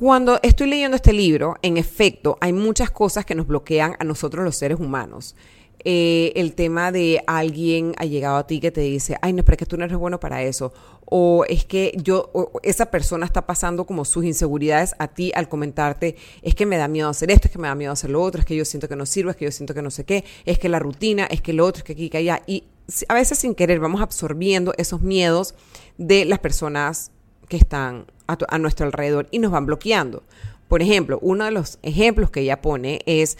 Cuando 0.00 0.40
estoy 0.42 0.66
leyendo 0.66 0.96
este 0.96 1.12
libro, 1.12 1.56
en 1.60 1.76
efecto, 1.76 2.38
hay 2.40 2.54
muchas 2.54 2.90
cosas 2.90 3.26
que 3.26 3.34
nos 3.34 3.46
bloquean 3.46 3.96
a 3.98 4.04
nosotros 4.04 4.42
los 4.42 4.56
seres 4.56 4.80
humanos. 4.80 5.36
Eh, 5.84 6.32
el 6.36 6.54
tema 6.54 6.90
de 6.90 7.22
alguien 7.26 7.92
ha 7.98 8.06
llegado 8.06 8.38
a 8.38 8.46
ti 8.46 8.60
que 8.60 8.70
te 8.70 8.80
dice, 8.80 9.18
ay, 9.20 9.34
no, 9.34 9.44
pero 9.44 9.56
es 9.56 9.58
que 9.58 9.66
tú 9.66 9.76
no 9.76 9.84
eres 9.84 9.98
bueno 9.98 10.18
para 10.18 10.42
eso. 10.42 10.72
O 11.04 11.44
es 11.46 11.66
que 11.66 11.92
yo, 12.02 12.32
esa 12.62 12.90
persona 12.90 13.26
está 13.26 13.44
pasando 13.44 13.84
como 13.84 14.06
sus 14.06 14.24
inseguridades 14.24 14.94
a 14.98 15.08
ti 15.08 15.32
al 15.34 15.50
comentarte, 15.50 16.16
es 16.40 16.54
que 16.54 16.64
me 16.64 16.78
da 16.78 16.88
miedo 16.88 17.10
hacer 17.10 17.30
esto, 17.30 17.48
es 17.48 17.52
que 17.52 17.58
me 17.58 17.68
da 17.68 17.74
miedo 17.74 17.92
hacer 17.92 18.08
lo 18.08 18.22
otro, 18.22 18.40
es 18.40 18.46
que 18.46 18.56
yo 18.56 18.64
siento 18.64 18.88
que 18.88 18.96
no 18.96 19.04
sirve, 19.04 19.32
es 19.32 19.36
que 19.36 19.44
yo 19.44 19.52
siento 19.52 19.74
que 19.74 19.82
no 19.82 19.90
sé 19.90 20.06
qué, 20.06 20.24
es 20.46 20.58
que 20.58 20.70
la 20.70 20.78
rutina, 20.78 21.26
es 21.26 21.42
que 21.42 21.52
lo 21.52 21.66
otro, 21.66 21.80
es 21.80 21.84
que 21.84 21.92
aquí, 21.92 22.08
que 22.08 22.16
allá. 22.16 22.40
Y 22.46 22.64
a 23.06 23.12
veces 23.12 23.38
sin 23.38 23.54
querer 23.54 23.80
vamos 23.80 24.00
absorbiendo 24.00 24.72
esos 24.78 25.02
miedos 25.02 25.54
de 25.98 26.24
las 26.24 26.38
personas 26.38 27.12
que 27.50 27.58
están 27.58 28.06
a, 28.48 28.58
nuestro 28.58 28.86
alrededor 28.86 29.28
y 29.30 29.38
nos 29.38 29.50
van 29.50 29.66
bloqueando. 29.66 30.22
Por 30.68 30.82
ejemplo, 30.82 31.18
uno 31.22 31.44
de 31.44 31.50
los 31.50 31.78
ejemplos 31.82 32.30
que 32.30 32.40
ella 32.40 32.60
pone 32.60 33.00
es 33.06 33.38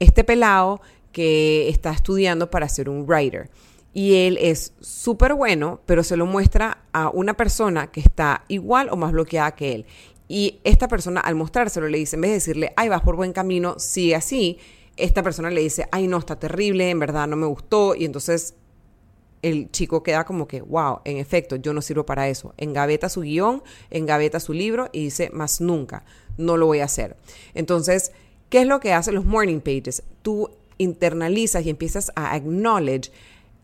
este 0.00 0.24
pelado 0.24 0.80
que 1.12 1.68
está 1.68 1.90
estudiando 1.90 2.50
para 2.50 2.68
ser 2.68 2.88
un 2.88 3.06
writer. 3.08 3.50
Y 3.94 4.26
él 4.26 4.38
es 4.40 4.74
súper 4.80 5.34
bueno, 5.34 5.80
pero 5.86 6.04
se 6.04 6.16
lo 6.16 6.26
muestra 6.26 6.84
a 6.92 7.08
una 7.08 7.34
persona 7.34 7.90
que 7.90 8.00
está 8.00 8.44
igual 8.48 8.88
o 8.90 8.96
más 8.96 9.12
bloqueada 9.12 9.52
que 9.52 9.74
él. 9.74 9.86
Y 10.28 10.60
esta 10.62 10.88
persona 10.88 11.20
al 11.20 11.34
mostrárselo 11.34 11.88
le 11.88 11.98
dice, 11.98 12.16
en 12.16 12.22
vez 12.22 12.30
de 12.30 12.34
decirle, 12.34 12.72
ay, 12.76 12.90
vas 12.90 13.00
por 13.00 13.16
buen 13.16 13.32
camino, 13.32 13.78
sigue 13.78 14.14
así, 14.14 14.58
esta 14.98 15.22
persona 15.22 15.50
le 15.50 15.62
dice, 15.62 15.88
ay, 15.90 16.06
no, 16.06 16.18
está 16.18 16.38
terrible, 16.38 16.90
en 16.90 16.98
verdad 16.98 17.26
no 17.26 17.36
me 17.36 17.46
gustó. 17.46 17.94
Y 17.94 18.04
entonces 18.04 18.54
el 19.42 19.70
chico 19.70 20.02
queda 20.02 20.24
como 20.24 20.48
que, 20.48 20.60
wow, 20.60 21.00
en 21.04 21.18
efecto, 21.18 21.56
yo 21.56 21.72
no 21.72 21.82
sirvo 21.82 22.04
para 22.04 22.28
eso. 22.28 22.54
Engaveta 22.56 23.08
su 23.08 23.22
guion, 23.22 23.62
engaveta 23.90 24.40
su 24.40 24.52
libro 24.52 24.88
y 24.92 25.04
dice, 25.04 25.30
más 25.30 25.60
nunca, 25.60 26.04
no 26.36 26.56
lo 26.56 26.66
voy 26.66 26.80
a 26.80 26.84
hacer. 26.84 27.16
Entonces, 27.54 28.12
¿qué 28.48 28.62
es 28.62 28.66
lo 28.66 28.80
que 28.80 28.92
hacen 28.92 29.14
los 29.14 29.24
morning 29.24 29.60
pages? 29.60 30.02
Tú 30.22 30.50
internalizas 30.78 31.64
y 31.64 31.70
empiezas 31.70 32.12
a 32.14 32.34
acknowledge 32.34 33.10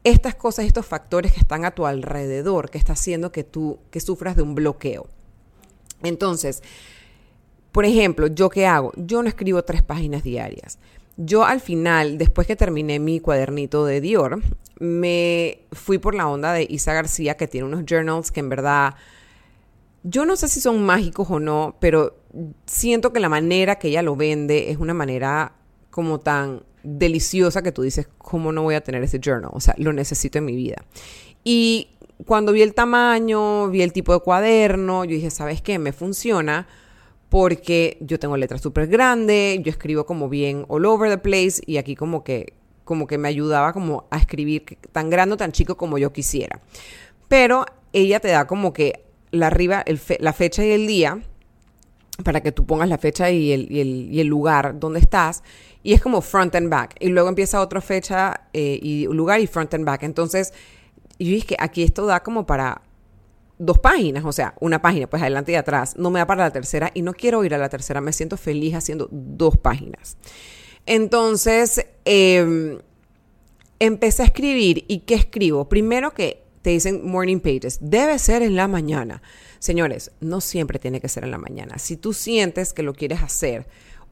estas 0.05 0.35
cosas, 0.35 0.67
estos 0.67 0.87
factores 0.87 1.33
que 1.33 1.41
están 1.41 1.65
a 1.65 1.71
tu 1.71 1.87
alrededor, 1.87 2.71
que 2.71 2.79
está 2.79 2.93
haciendo 2.93 3.33
que 3.33 3.43
tú, 3.43 3.79
que 3.91 4.01
sufras 4.01 4.37
de 4.37 4.43
un 4.43 4.55
bloqueo. 4.55 5.07
Entonces, 6.03 6.63
por 7.73 7.87
ejemplo, 7.87 8.27
¿yo 8.27 8.51
qué 8.51 8.67
hago? 8.67 8.93
Yo 8.97 9.23
no 9.23 9.29
escribo 9.29 9.65
tres 9.65 9.83
páginas 9.83 10.23
diarias. 10.23 10.79
Yo 11.17 11.45
al 11.45 11.61
final, 11.61 12.19
después 12.19 12.47
que 12.47 12.57
terminé 12.57 12.99
mi 12.99 13.21
cuadernito 13.21 13.85
de 13.85 14.01
Dior, 14.01 14.43
me 14.81 15.61
fui 15.73 15.99
por 15.99 16.15
la 16.15 16.29
onda 16.29 16.53
de 16.53 16.67
Isa 16.69 16.93
García, 16.93 17.37
que 17.37 17.47
tiene 17.47 17.67
unos 17.67 17.85
journals 17.87 18.33
que 18.33 18.41
en 18.41 18.49
verdad, 18.49 18.95
yo 20.03 20.27
no 20.27 20.37
sé 20.37 20.49
si 20.49 20.61
son 20.61 20.85
mágicos 20.85 21.31
o 21.31 21.39
no, 21.39 21.77
pero 21.81 22.17
siento 22.67 23.13
que 23.13 23.21
la 23.21 23.29
manera 23.29 23.77
que 23.77 23.89
ella 23.89 24.03
lo 24.03 24.17
vende 24.17 24.71
es 24.71 24.79
una 24.79 24.95
manera 24.95 25.53
como 25.91 26.19
tan 26.19 26.63
deliciosa 26.83 27.63
que 27.63 27.73
tú 27.73 27.83
dices, 27.83 28.09
¿cómo 28.19 28.53
no 28.53 28.63
voy 28.63 28.75
a 28.75 28.83
tener 28.83 29.03
ese 29.03 29.21
journal? 29.21 29.51
O 29.55 29.61
sea, 29.61 29.75
lo 29.79 29.93
necesito 29.93 30.39
en 30.39 30.45
mi 30.45 30.57
vida. 30.57 30.85
Y 31.45 31.91
cuando 32.27 32.53
vi 32.53 32.63
el 32.63 32.75
tamaño, 32.75 33.69
vi 33.69 33.83
el 33.83 33.93
tipo 33.93 34.13
de 34.13 34.21
cuaderno, 34.21 35.05
yo 35.05 35.13
dije, 35.13 35.31
¿sabes 35.31 35.63
qué? 35.63 35.79
Me 35.79 35.93
funciona 35.93 36.67
porque 37.29 37.99
yo 38.01 38.19
tengo 38.19 38.37
letras 38.37 38.61
súper 38.61 38.87
grandes, 38.87 39.61
yo 39.63 39.71
escribo 39.71 40.07
como 40.07 40.29
bien 40.29 40.65
all 40.69 40.85
over 40.87 41.11
the 41.11 41.19
place 41.19 41.61
y 41.67 41.79
aquí 41.79 41.97
como 41.97 42.23
que, 42.25 42.55
como 42.85 43.07
que 43.07 43.19
me 43.19 43.29
ayudaba 43.29 43.73
como 43.73 44.07
a 44.11 44.19
escribir 44.19 44.65
tan 44.93 45.11
grande 45.11 45.35
o 45.35 45.37
tan 45.37 45.53
chico 45.53 45.77
como 45.77 45.99
yo 45.99 46.13
quisiera. 46.13 46.61
Pero 47.29 47.65
ella 47.93 48.21
te 48.21 48.29
da 48.29 48.47
como 48.47 48.73
que 48.73 49.05
la 49.31 49.49
arriba, 49.49 49.85
la 50.21 50.33
fecha 50.33 50.65
y 50.65 50.71
el 50.71 50.87
día 50.87 51.21
para 52.23 52.41
que 52.41 52.53
tú 52.53 52.65
pongas 52.65 52.89
la 52.89 52.99
fecha 52.99 53.31
y 53.31 53.53
el, 53.53 53.71
y 53.73 54.21
el, 54.21 54.27
lugar 54.29 54.79
donde 54.79 55.01
estás. 55.01 55.43
Y 55.83 55.93
es 55.93 56.01
como 56.01 56.21
front 56.21 56.55
and 56.55 56.69
back. 56.69 56.95
Y 57.01 57.09
luego 57.09 57.29
empieza 57.29 57.61
otra 57.61 57.81
fecha 57.81 58.43
eh, 58.53 58.79
y 58.81 59.07
lugar 59.07 59.41
y 59.41 59.47
front 59.47 59.75
and 59.75 59.85
back. 59.85 60.05
Entonces, 60.05 60.53
yo 61.19 61.29
dije 61.29 61.49
que 61.49 61.57
aquí 61.59 61.83
esto 61.83 62.07
da 62.07 62.23
como 62.23 62.47
para 62.47 62.83
dos 63.59 63.79
páginas, 63.79 64.25
o 64.25 64.33
sea, 64.33 64.55
una 64.61 64.83
página, 64.83 65.07
pues 65.07 65.23
adelante 65.23 65.53
y 65.53 65.55
atrás, 65.55 65.97
no 65.97 66.11
me 66.11 66.19
da 66.19 66.27
para 66.27 66.45
la 66.45 66.51
tercera 66.51 66.91
y 66.95 67.03
no 67.03 67.15
quiero 67.15 67.45
ir 67.45 67.55
a 67.55 67.59
la 67.59 67.69
tercera, 67.69 68.01
me 68.01 68.13
siento 68.13 68.37
feliz 68.37 68.75
haciendo 68.75 69.09
dos 69.11 69.57
páginas. 69.57 70.17
Entonces, 70.87 71.87
em, 72.05 72.79
empecé 73.79 74.23
a 74.23 74.27
escribir 74.27 74.85
y 74.89 75.01
¿qué 75.01 75.15
escribo? 75.15 75.69
Primero 75.69 76.13
que 76.13 76.43
te 76.63 76.71
dicen 76.71 77.07
morning 77.07 77.41
pages, 77.41 77.79
debe 77.81 78.19
ser 78.19 78.43
en 78.43 78.57
la 78.57 78.69
mañana. 78.69 79.23
Señores, 79.59 80.13
no 80.21 80.41
siempre 80.41 80.79
tiene 80.79 81.01
que 81.01 81.09
ser 81.09 81.25
en 81.25 81.31
la 81.31 81.39
mañana. 81.39 81.79
Si 81.79 81.97
tú 81.97 82.13
sientes 82.13 82.73
que 82.73 82.83
lo 82.83 82.95
quieres 82.95 83.23
hacer, 83.23 83.67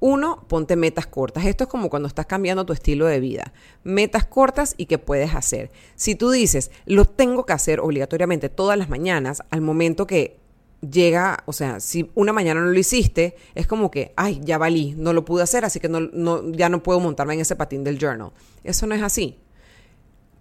uno, 0.05 0.45
ponte 0.49 0.75
metas 0.75 1.07
cortas. 1.07 1.45
Esto 1.45 1.63
es 1.63 1.71
como 1.71 1.89
cuando 1.89 2.09
estás 2.09 2.27
cambiando 2.27 2.67
tu 2.67 2.73
estilo 2.73 3.07
de 3.07 3.21
vida. 3.21 3.53
Metas 3.85 4.25
cortas 4.27 4.75
y 4.77 4.87
que 4.87 4.99
puedes 4.99 5.33
hacer. 5.33 5.71
Si 5.95 6.17
tú 6.17 6.33
dices, 6.33 6.73
lo 6.87 7.05
tengo 7.05 7.47
que 7.47 7.53
hacer 7.53 7.79
obligatoriamente 7.79 8.49
todas 8.49 8.77
las 8.77 8.89
mañanas, 8.89 9.45
al 9.51 9.61
momento 9.61 10.05
que 10.09 10.41
llega, 10.81 11.45
o 11.47 11.53
sea, 11.53 11.79
si 11.79 12.11
una 12.17 12.33
mañana 12.33 12.61
no 12.61 12.67
lo 12.67 12.79
hiciste, 12.81 13.37
es 13.55 13.69
como 13.69 13.93
que, 13.93 14.13
ay, 14.17 14.41
ya 14.43 14.59
valí, 14.59 14.97
no 14.99 15.13
lo 15.13 15.25
pude 15.25 15.45
hacer, 15.45 15.65
así 15.65 15.79
que 15.79 15.89
no, 15.89 16.51
ya 16.51 16.69
no 16.69 16.83
puedo 16.83 16.99
montarme 16.99 17.35
en 17.35 17.41
ese 17.41 17.55
patín 17.55 17.85
del 17.85 17.97
journal. 17.97 18.33
Eso 18.65 18.89
no 18.89 18.97
es 18.97 19.03
así. 19.05 19.39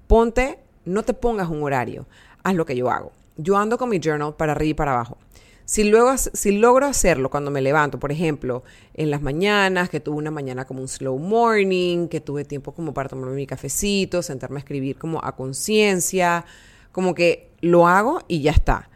Ponte, 0.07 0.57
no 0.85 1.03
te 1.03 1.13
pongas 1.13 1.49
un 1.49 1.61
horario. 1.61 2.07
Haz 2.41 2.55
lo 2.55 2.65
que 2.65 2.75
yo 2.75 2.89
hago. 2.89 3.11
Yo 3.37 3.57
ando 3.57 3.77
con 3.77 3.89
mi 3.89 3.99
journal 3.99 4.33
para 4.35 4.53
arriba 4.53 4.71
y 4.71 4.73
para 4.73 4.93
abajo. 4.93 5.19
Si, 5.65 5.83
luego, 5.83 6.15
si 6.17 6.51
logro 6.51 6.85
hacerlo 6.85 7.29
cuando 7.29 7.51
me 7.51 7.61
levanto, 7.61 7.99
por 7.99 8.11
ejemplo, 8.11 8.63
en 8.93 9.09
las 9.09 9.21
mañanas, 9.21 9.89
que 9.89 9.99
tuve 9.99 10.17
una 10.17 10.31
mañana 10.31 10.65
como 10.65 10.81
un 10.81 10.87
slow 10.87 11.17
morning, 11.17 12.07
que 12.07 12.19
tuve 12.19 12.45
tiempo 12.45 12.73
como 12.73 12.93
para 12.93 13.09
tomarme 13.09 13.35
mi 13.35 13.47
cafecito, 13.47 14.21
sentarme 14.21 14.57
a 14.57 14.59
escribir 14.59 14.97
como 14.97 15.23
a 15.23 15.35
conciencia, 15.35 16.45
como 16.91 17.13
que 17.15 17.51
lo 17.61 17.87
hago 17.87 18.21
y 18.27 18.41
ya 18.41 18.51
está. 18.51 18.89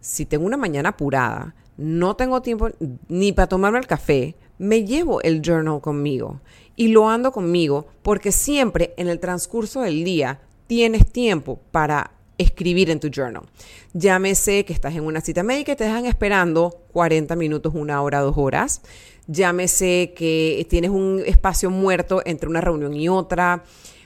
Si 0.00 0.26
tengo 0.26 0.44
una 0.44 0.56
mañana 0.56 0.90
apurada, 0.90 1.54
no 1.76 2.16
tengo 2.16 2.42
tiempo 2.42 2.68
ni 3.08 3.32
para 3.32 3.48
tomarme 3.48 3.78
el 3.78 3.86
café, 3.86 4.36
me 4.58 4.84
llevo 4.84 5.20
el 5.22 5.40
journal 5.42 5.80
conmigo 5.80 6.40
y 6.76 6.88
lo 6.88 7.08
ando 7.08 7.32
conmigo 7.32 7.86
porque 8.02 8.32
siempre 8.32 8.94
en 8.96 9.08
el 9.08 9.18
transcurso 9.18 9.80
del 9.80 10.04
día 10.04 10.40
tienes 10.66 11.10
tiempo 11.10 11.60
para 11.70 12.12
escribir 12.38 12.90
en 12.90 13.00
tu 13.00 13.08
journal. 13.08 13.44
Llámese 13.92 14.64
que 14.64 14.72
estás 14.72 14.94
en 14.94 15.04
una 15.04 15.20
cita 15.20 15.42
médica 15.42 15.72
y 15.72 15.76
te 15.76 15.84
dejan 15.84 16.06
esperando 16.06 16.82
40 16.92 17.36
minutos, 17.36 17.74
una 17.74 18.02
hora, 18.02 18.20
dos 18.20 18.36
horas. 18.36 18.82
Llámese 19.26 20.14
que 20.16 20.66
tienes 20.68 20.90
un 20.90 21.22
espacio 21.24 21.70
muerto 21.70 22.22
entre 22.24 22.48
una 22.48 22.60
reunión 22.60 22.94
y 22.94 23.08
otra. 23.08 23.64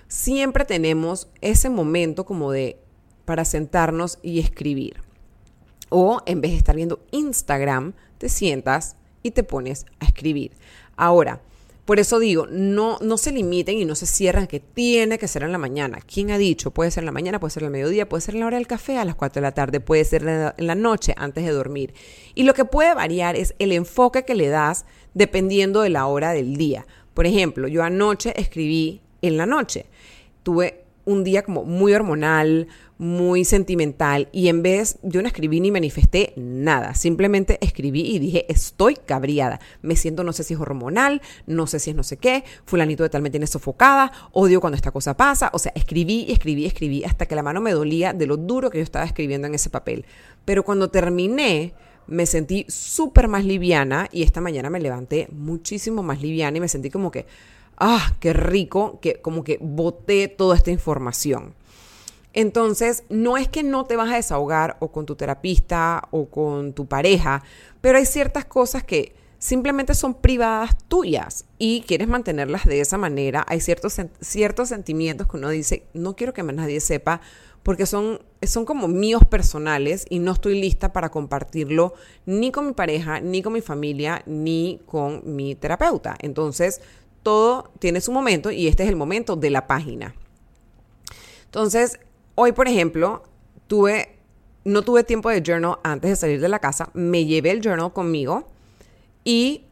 Siempre 0.09 0.65
tenemos 0.65 1.29
ese 1.41 1.71
momento 1.71 2.25
como 2.25 2.53
de 2.53 2.79
para 3.25 3.45
sentarnos 3.45 4.19
y 4.23 4.39
escribir. 4.39 5.01
O 5.89 6.21
en 6.27 6.41
vez 6.41 6.53
de 6.53 6.59
estar 6.59 6.77
viendo 6.77 7.01
Instagram, 7.11 7.95
te 8.19 8.29
sientas 8.29 8.97
y 9.23 9.33
te 9.33 9.43
pones 9.43 9.87
a 10.01 10.07
escribir. 10.07 10.53
Ahora, 10.97 11.41
Por 11.87 12.01
eso 12.01 12.19
digo, 12.19 12.49
no, 12.51 12.99
no 13.01 13.17
se 13.17 13.31
limiten 13.31 13.79
y 13.79 13.85
no 13.85 13.95
se 13.95 14.07
cierran 14.07 14.49
que 14.49 14.59
tiene 14.59 15.19
que 15.19 15.29
ser 15.29 15.45
en 15.45 15.53
la 15.53 15.59
mañana. 15.59 16.01
¿Quién 16.05 16.33
ha 16.33 16.37
dicho? 16.37 16.73
Puede 16.73 16.91
ser 16.91 17.03
en 17.03 17.07
la 17.07 17.13
mañana, 17.13 17.39
puede 17.39 17.53
ser 17.53 17.63
en 17.63 17.69
el 17.69 17.73
mediodía, 17.73 18.09
puede 18.09 18.23
ser 18.23 18.35
en 18.35 18.41
la 18.41 18.47
hora 18.49 18.57
del 18.57 18.67
café 18.67 18.99
a 18.99 19.05
las 19.05 19.15
4 19.15 19.41
de 19.41 19.47
la 19.47 19.53
tarde, 19.53 19.79
puede 19.79 20.05
ser 20.05 20.53
en 20.57 20.67
la 20.67 20.75
noche 20.75 21.15
antes 21.17 21.45
de 21.45 21.53
dormir. 21.53 21.95
Y 22.35 22.43
lo 22.43 22.55
que 22.55 22.65
puede 22.65 22.93
variar 22.93 23.37
es 23.37 23.55
el 23.61 23.71
enfoque 23.71 24.25
que 24.25 24.35
le 24.35 24.49
das 24.49 24.85
dependiendo 25.15 25.81
de 25.81 25.91
la 25.91 26.07
hora 26.07 26.33
del 26.33 26.57
día. 26.57 26.87
Por 27.15 27.25
ejemplo, 27.25 27.69
yo 27.69 27.85
anoche 27.85 28.35
escribí 28.39 29.01
en 29.23 29.37
la 29.37 29.47
noche. 29.47 29.87
Tuve 30.43 30.86
un 31.07 31.25
día 31.25 31.43
como 31.43 31.65
muy 31.65 31.95
hormonal, 31.95 32.69
muy 32.99 33.45
sentimental 33.45 34.29
y 34.33 34.49
en 34.49 34.63
vez 34.63 34.99
yo 35.03 35.23
no 35.23 35.29
escribí 35.29 35.61
ni 35.61 35.71
manifesté 35.71 36.33
nada, 36.37 36.95
simplemente 36.95 37.59
escribí 37.61 38.03
y 38.03 38.19
dije 38.19 38.45
estoy 38.49 38.95
cabriada, 38.95 39.61
me 39.83 39.97
siento 39.97 40.25
no 40.25 40.33
sé 40.33 40.43
si 40.43 40.55
es 40.55 40.61
hormonal, 40.61 41.23
no 41.47 41.67
sé 41.67 41.79
si 41.79 41.91
es 41.91 41.97
no 41.97 42.03
sé 42.03 42.17
qué, 42.17 42.45
fulanito 42.65 43.03
de 43.03 43.09
tal 43.09 43.23
me 43.23 43.31
tiene 43.31 43.47
sofocada, 43.47 44.13
odio 44.33 44.61
cuando 44.61 44.77
esta 44.77 44.91
cosa 44.91 45.17
pasa, 45.17 45.51
o 45.53 45.59
sea, 45.59 45.73
escribí, 45.75 46.27
escribí, 46.29 46.67
escribí 46.67 47.05
hasta 47.05 47.27
que 47.27 47.35
la 47.35 47.43
mano 47.43 47.61
me 47.61 47.73
dolía 47.73 48.13
de 48.13 48.27
lo 48.27 48.37
duro 48.37 48.71
que 48.71 48.79
yo 48.79 48.85
estaba 48.85 49.05
escribiendo 49.05 49.47
en 49.47 49.55
ese 49.55 49.71
papel. 49.71 50.05
Pero 50.45 50.65
cuando 50.65 50.91
terminé, 50.91 51.73
me 52.07 52.27
sentí 52.27 52.65
súper 52.69 53.29
más 53.29 53.45
liviana 53.45 54.09
y 54.13 54.23
esta 54.23 54.41
mañana 54.41 54.71
me 54.71 54.81
levanté 54.81 55.29
muchísimo 55.33 56.03
más 56.03 56.23
liviana 56.23 56.57
y 56.57 56.61
me 56.61 56.69
sentí 56.69 56.91
como 56.91 57.11
que, 57.11 57.27
ah, 57.77 58.15
qué 58.21 58.33
rico, 58.33 58.99
que 59.01 59.21
como 59.21 59.45
que 59.45 59.59
boté 59.61 60.29
toda 60.29 60.57
esta 60.57 60.71
información. 60.71 61.55
Entonces, 62.33 63.05
no 63.09 63.39
es 63.39 63.49
que 63.49 63.63
no 63.63 63.87
te 63.87 63.97
vas 63.97 64.13
a 64.13 64.17
desahogar 64.17 64.77
o 64.81 64.93
con 64.93 65.07
tu 65.07 65.17
terapista 65.17 66.07
o 66.11 66.27
con 66.27 66.75
tu 66.75 66.87
pareja, 66.87 67.43
pero 67.81 67.97
hay 67.97 68.05
ciertas 68.05 68.45
cosas 68.45 68.85
que 68.85 69.15
simplemente 69.39 69.95
son 69.95 70.15
privadas 70.15 70.77
tuyas 70.89 71.47
y 71.59 71.83
quieres 71.83 72.09
mantenerlas 72.09 72.65
de 72.65 72.81
esa 72.81 72.99
manera. 72.99 73.45
Hay 73.49 73.61
ciertos, 73.61 73.97
ciertos 74.21 74.69
sentimientos 74.69 75.27
que 75.29 75.37
uno 75.37 75.49
dice, 75.49 75.85
no 75.95 76.15
quiero 76.15 76.35
que 76.35 76.43
más 76.43 76.57
nadie 76.57 76.81
sepa 76.81 77.21
porque 77.63 77.87
son, 77.87 78.21
son 78.43 78.65
como 78.65 78.87
míos 78.87 79.25
personales 79.25 80.07
y 80.09 80.21
no 80.21 80.33
estoy 80.33 80.61
lista 80.61 80.93
para 80.93 81.09
compartirlo 81.09 81.95
ni 82.25 82.53
con 82.53 82.67
mi 82.67 82.73
pareja, 82.75 83.21
ni 83.21 83.43
con 83.43 83.55
mi 83.55 83.61
familia, 83.61 84.23
ni 84.27 84.81
con 84.87 85.23
mi 85.25 85.55
terapeuta. 85.55 86.17
Entonces, 86.21 86.81
todo 87.27 87.73
tiene 87.81 88.01
su 88.01 88.13
momento 88.13 88.53
y 88.53 88.69
este 88.69 88.85
es 88.85 88.89
el 88.89 88.95
momento 88.97 89.35
de 89.35 89.51
la 89.51 89.67
página. 89.67 90.15
Entonces, 91.47 91.99
Hoy, 92.39 92.53
por 92.53 92.69
ejemplo, 92.69 93.23
tuve, 93.67 94.19
no 94.65 94.83
tuve 94.83 95.05
tiempo 95.05 95.31
de 95.31 95.43
journal 95.43 95.79
antes 95.83 96.11
de 96.11 96.17
salir 96.17 96.39
de 96.39 96.51
la 96.51 96.59
casa, 96.59 96.91
me 96.93 97.25
llevé 97.25 97.51
el 97.51 97.63
journal 97.63 97.95
conmigo 97.95 98.47
y 99.25 99.63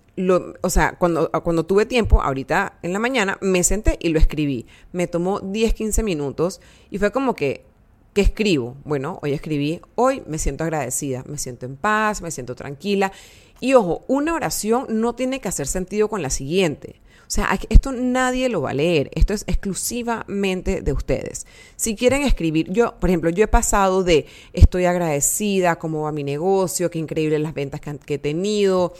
o 0.62 0.70
sea, 0.70 0.96
cuando, 0.96 1.30
cuando 1.42 1.66
tuve 1.66 1.84
tiempo, 1.84 2.23
ahorita 2.23 2.78
en 2.82 2.94
la 2.94 3.00
mañana, 3.00 3.37
me 3.42 3.62
senté 3.64 3.99
y 4.00 4.11
lo 4.11 4.18
escribí. 4.18 4.64
Me 4.92 5.08
tomó 5.08 5.40
10, 5.40 5.75
15 5.75 6.02
minutos 6.04 6.61
y 6.88 6.99
fue 6.99 7.11
como 7.11 7.34
que, 7.34 7.66
¿qué 8.14 8.23
escribo? 8.23 8.76
Bueno, 8.84 9.18
hoy 9.23 9.32
escribí, 9.32 9.82
hoy 9.96 10.23
me 10.26 10.38
siento 10.38 10.64
agradecida, 10.64 11.23
me 11.26 11.37
siento 11.37 11.66
en 11.66 11.76
paz, 11.76 12.23
me 12.23 12.30
siento 12.30 12.54
tranquila. 12.54 13.12
Y 13.61 13.75
ojo, 13.75 14.04
una 14.06 14.34
oración 14.34 14.87
no 14.88 15.16
tiene 15.16 15.40
que 15.40 15.49
hacer 15.49 15.66
sentido 15.66 16.08
con 16.08 16.23
la 16.23 16.30
siguiente. 16.30 17.02
O 17.26 17.31
sea, 17.31 17.59
esto 17.69 17.93
nadie 17.93 18.49
lo 18.49 18.62
va 18.62 18.71
a 18.71 18.75
leer, 18.75 19.11
esto 19.14 19.33
es 19.33 19.45
exclusivamente 19.47 20.83
de 20.83 20.93
ustedes. 20.93 21.47
Si 21.76 21.97
quieren 21.97 22.23
escribir, 22.23 22.71
yo, 22.71 22.95
por 23.00 23.11
ejemplo, 23.11 23.31
yo 23.31 23.45
he 23.45 23.49
pasado 23.49 24.04
de 24.04 24.26
estoy 24.52 24.85
agradecida, 24.85 25.76
cómo 25.76 26.02
va 26.02 26.12
mi 26.12 26.23
negocio, 26.25 26.90
qué 26.90 26.99
increíbles 26.99 27.40
las 27.40 27.54
ventas 27.54 27.81
que, 27.81 28.14
he 28.14 28.19
tenido, 28.19 28.93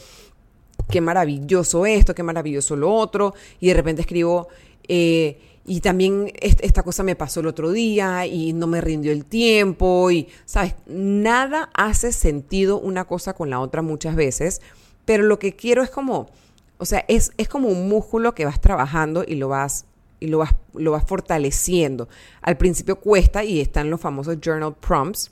qué 0.89 1.01
maravilloso 1.01 1.85
esto, 1.85 2.15
qué 2.15 2.23
maravilloso 2.23 2.75
lo 2.75 2.93
otro, 2.93 3.33
y 3.59 3.67
de 3.67 3.73
repente 3.73 4.01
escribo... 4.01 4.47
Eh, 4.87 5.39
y 5.67 5.81
también 5.81 6.31
esta 6.41 6.83
cosa 6.83 7.01
me 7.01 7.15
pasó 7.15 7.39
el 7.39 7.47
otro 7.47 7.71
día 7.71 8.27
y 8.27 8.53
no 8.53 8.67
me 8.67 8.81
rindió 8.81 9.11
el 9.11 9.25
tiempo 9.25 10.11
y, 10.11 10.27
¿sabes? 10.45 10.75
Nada 10.85 11.71
hace 11.73 12.11
sentido 12.11 12.79
una 12.79 13.05
cosa 13.05 13.33
con 13.33 13.49
la 13.49 13.59
otra 13.59 13.81
muchas 13.81 14.15
veces, 14.15 14.61
pero 15.05 15.23
lo 15.23 15.39
que 15.39 15.55
quiero 15.55 15.81
es 15.81 15.89
como 15.89 16.29
o 16.77 16.85
sea, 16.85 17.05
es, 17.07 17.31
es 17.37 17.47
como 17.47 17.69
un 17.69 17.87
músculo 17.87 18.35
que 18.35 18.45
vas 18.45 18.59
trabajando 18.59 19.23
y 19.27 19.35
lo 19.35 19.47
vas 19.47 19.85
y 20.19 20.27
lo 20.27 20.39
vas, 20.39 20.55
lo 20.73 20.91
vas 20.91 21.05
fortaleciendo. 21.05 22.07
Al 22.41 22.57
principio 22.57 22.97
cuesta 22.97 23.43
y 23.43 23.61
están 23.61 23.89
los 23.89 24.01
famosos 24.01 24.37
journal 24.41 24.75
prompts, 24.75 25.31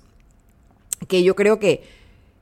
que 1.08 1.24
yo 1.24 1.36
creo 1.36 1.60
que, 1.60 1.84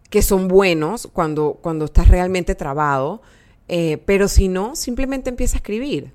que 0.09 0.21
son 0.21 0.47
buenos 0.47 1.07
cuando, 1.13 1.59
cuando 1.61 1.85
estás 1.85 2.07
realmente 2.07 2.55
trabado, 2.55 3.21
eh, 3.67 3.97
pero 4.05 4.27
si 4.27 4.47
no, 4.47 4.75
simplemente 4.75 5.29
empieza 5.29 5.55
a 5.55 5.59
escribir. 5.59 6.11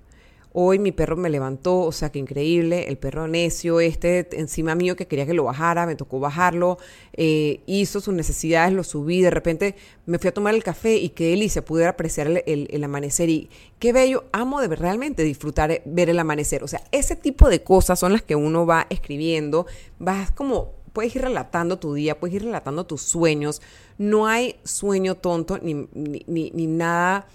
Hoy 0.59 0.79
mi 0.79 0.91
perro 0.91 1.19
me 1.19 1.29
levantó, 1.29 1.81
o 1.81 1.93
sea, 1.93 2.11
que 2.11 2.19
increíble, 2.19 2.89
el 2.89 2.97
perro 2.97 3.29
necio 3.29 3.79
este 3.79 4.27
encima 4.41 4.75
mío 4.75 4.97
que 4.97 5.07
quería 5.07 5.27
que 5.27 5.35
lo 5.35 5.45
bajara, 5.45 5.85
me 5.85 5.97
tocó 5.97 6.19
bajarlo, 6.19 6.79
eh, 7.13 7.61
hizo 7.67 8.01
sus 8.01 8.15
necesidades, 8.15 8.73
lo 8.73 8.83
subí, 8.83 9.21
de 9.21 9.29
repente 9.29 9.75
me 10.07 10.19
fui 10.19 10.29
a 10.29 10.33
tomar 10.33 10.55
el 10.55 10.65
café 10.65 10.97
y 10.97 11.11
qué 11.11 11.29
delicia, 11.29 11.63
pude 11.63 11.85
apreciar 11.85 12.43
el, 12.47 12.85
amanecer 12.85 13.29
y 13.29 13.51
qué 13.79 13.93
bello, 13.93 14.25
amo 14.33 14.63
de 14.63 14.75
realmente 14.75 15.25
disfrutar 15.25 15.71
eh, 15.73 15.83
ver 15.85 16.09
el 16.09 16.19
amanecer, 16.19 16.65
o 16.65 16.69
sea, 16.69 16.83
ese 16.91 17.17
tipo 17.17 17.51
de 17.51 17.63
cosas 17.63 17.99
son 17.99 18.15
las 18.15 18.23
que 18.23 18.35
uno 18.35 18.65
va 18.65 18.87
escribiendo, 18.89 19.67
vas 19.99 20.31
como 20.31 20.73
puedes 20.95 21.15
ir 21.15 21.21
relatando 21.21 21.79
tu 21.79 21.93
día, 21.93 22.19
puedes 22.19 22.37
ir 22.37 22.45
relatando 22.45 22.87
tus 22.87 23.03
sueños. 23.03 23.61
No 23.99 24.27
hay 24.27 24.57
sueño 24.65 25.17
tonto 25.17 25.59
ni, 25.59 25.75
ni, 25.93 26.51
ni, 26.55 26.67
nada 26.67 27.27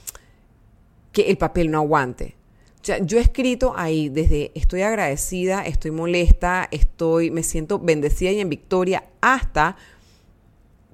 que 1.11 1.29
el 1.29 1.37
papel 1.37 1.69
no 1.69 1.77
aguante. 1.77 2.40
O 2.81 2.83
sea, 2.83 2.97
yo 2.97 3.19
he 3.19 3.21
escrito 3.21 3.73
ahí 3.77 4.09
desde 4.09 4.51
estoy 4.55 4.81
agradecida, 4.81 5.63
estoy 5.65 5.91
molesta, 5.91 6.67
estoy, 6.71 7.29
me 7.29 7.43
siento 7.43 7.77
bendecida 7.77 8.31
y 8.31 8.39
en 8.39 8.49
victoria, 8.49 9.03
hasta 9.21 9.77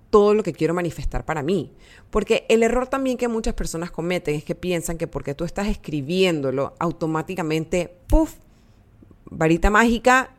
todo 0.09 0.33
lo 0.33 0.43
que 0.43 0.51
quiero 0.51 0.73
manifestar 0.73 1.23
para 1.23 1.43
mí. 1.43 1.71
Porque 2.09 2.45
el 2.49 2.63
error 2.63 2.87
también 2.87 3.15
que 3.17 3.29
muchas 3.29 3.53
personas 3.53 3.89
cometen 3.89 4.35
es 4.35 4.43
que 4.43 4.53
piensan 4.53 4.97
que 4.97 5.07
porque 5.07 5.33
tú 5.33 5.45
estás 5.45 5.67
escribiéndolo, 5.67 6.73
automáticamente, 6.77 7.89
puff, 8.07 8.33
varita 9.31 9.69
mágica, 9.69 10.31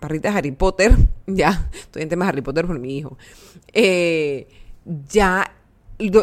barrita 0.00 0.30
de 0.30 0.38
Harry 0.38 0.52
Potter, 0.52 0.96
ya, 1.26 1.68
estoy 1.74 2.02
en 2.02 2.08
temas 2.08 2.28
de 2.28 2.30
Harry 2.30 2.42
Potter 2.42 2.66
por 2.66 2.78
mi 2.78 2.96
hijo, 2.96 3.18
eh, 3.74 4.48
ya 5.10 5.52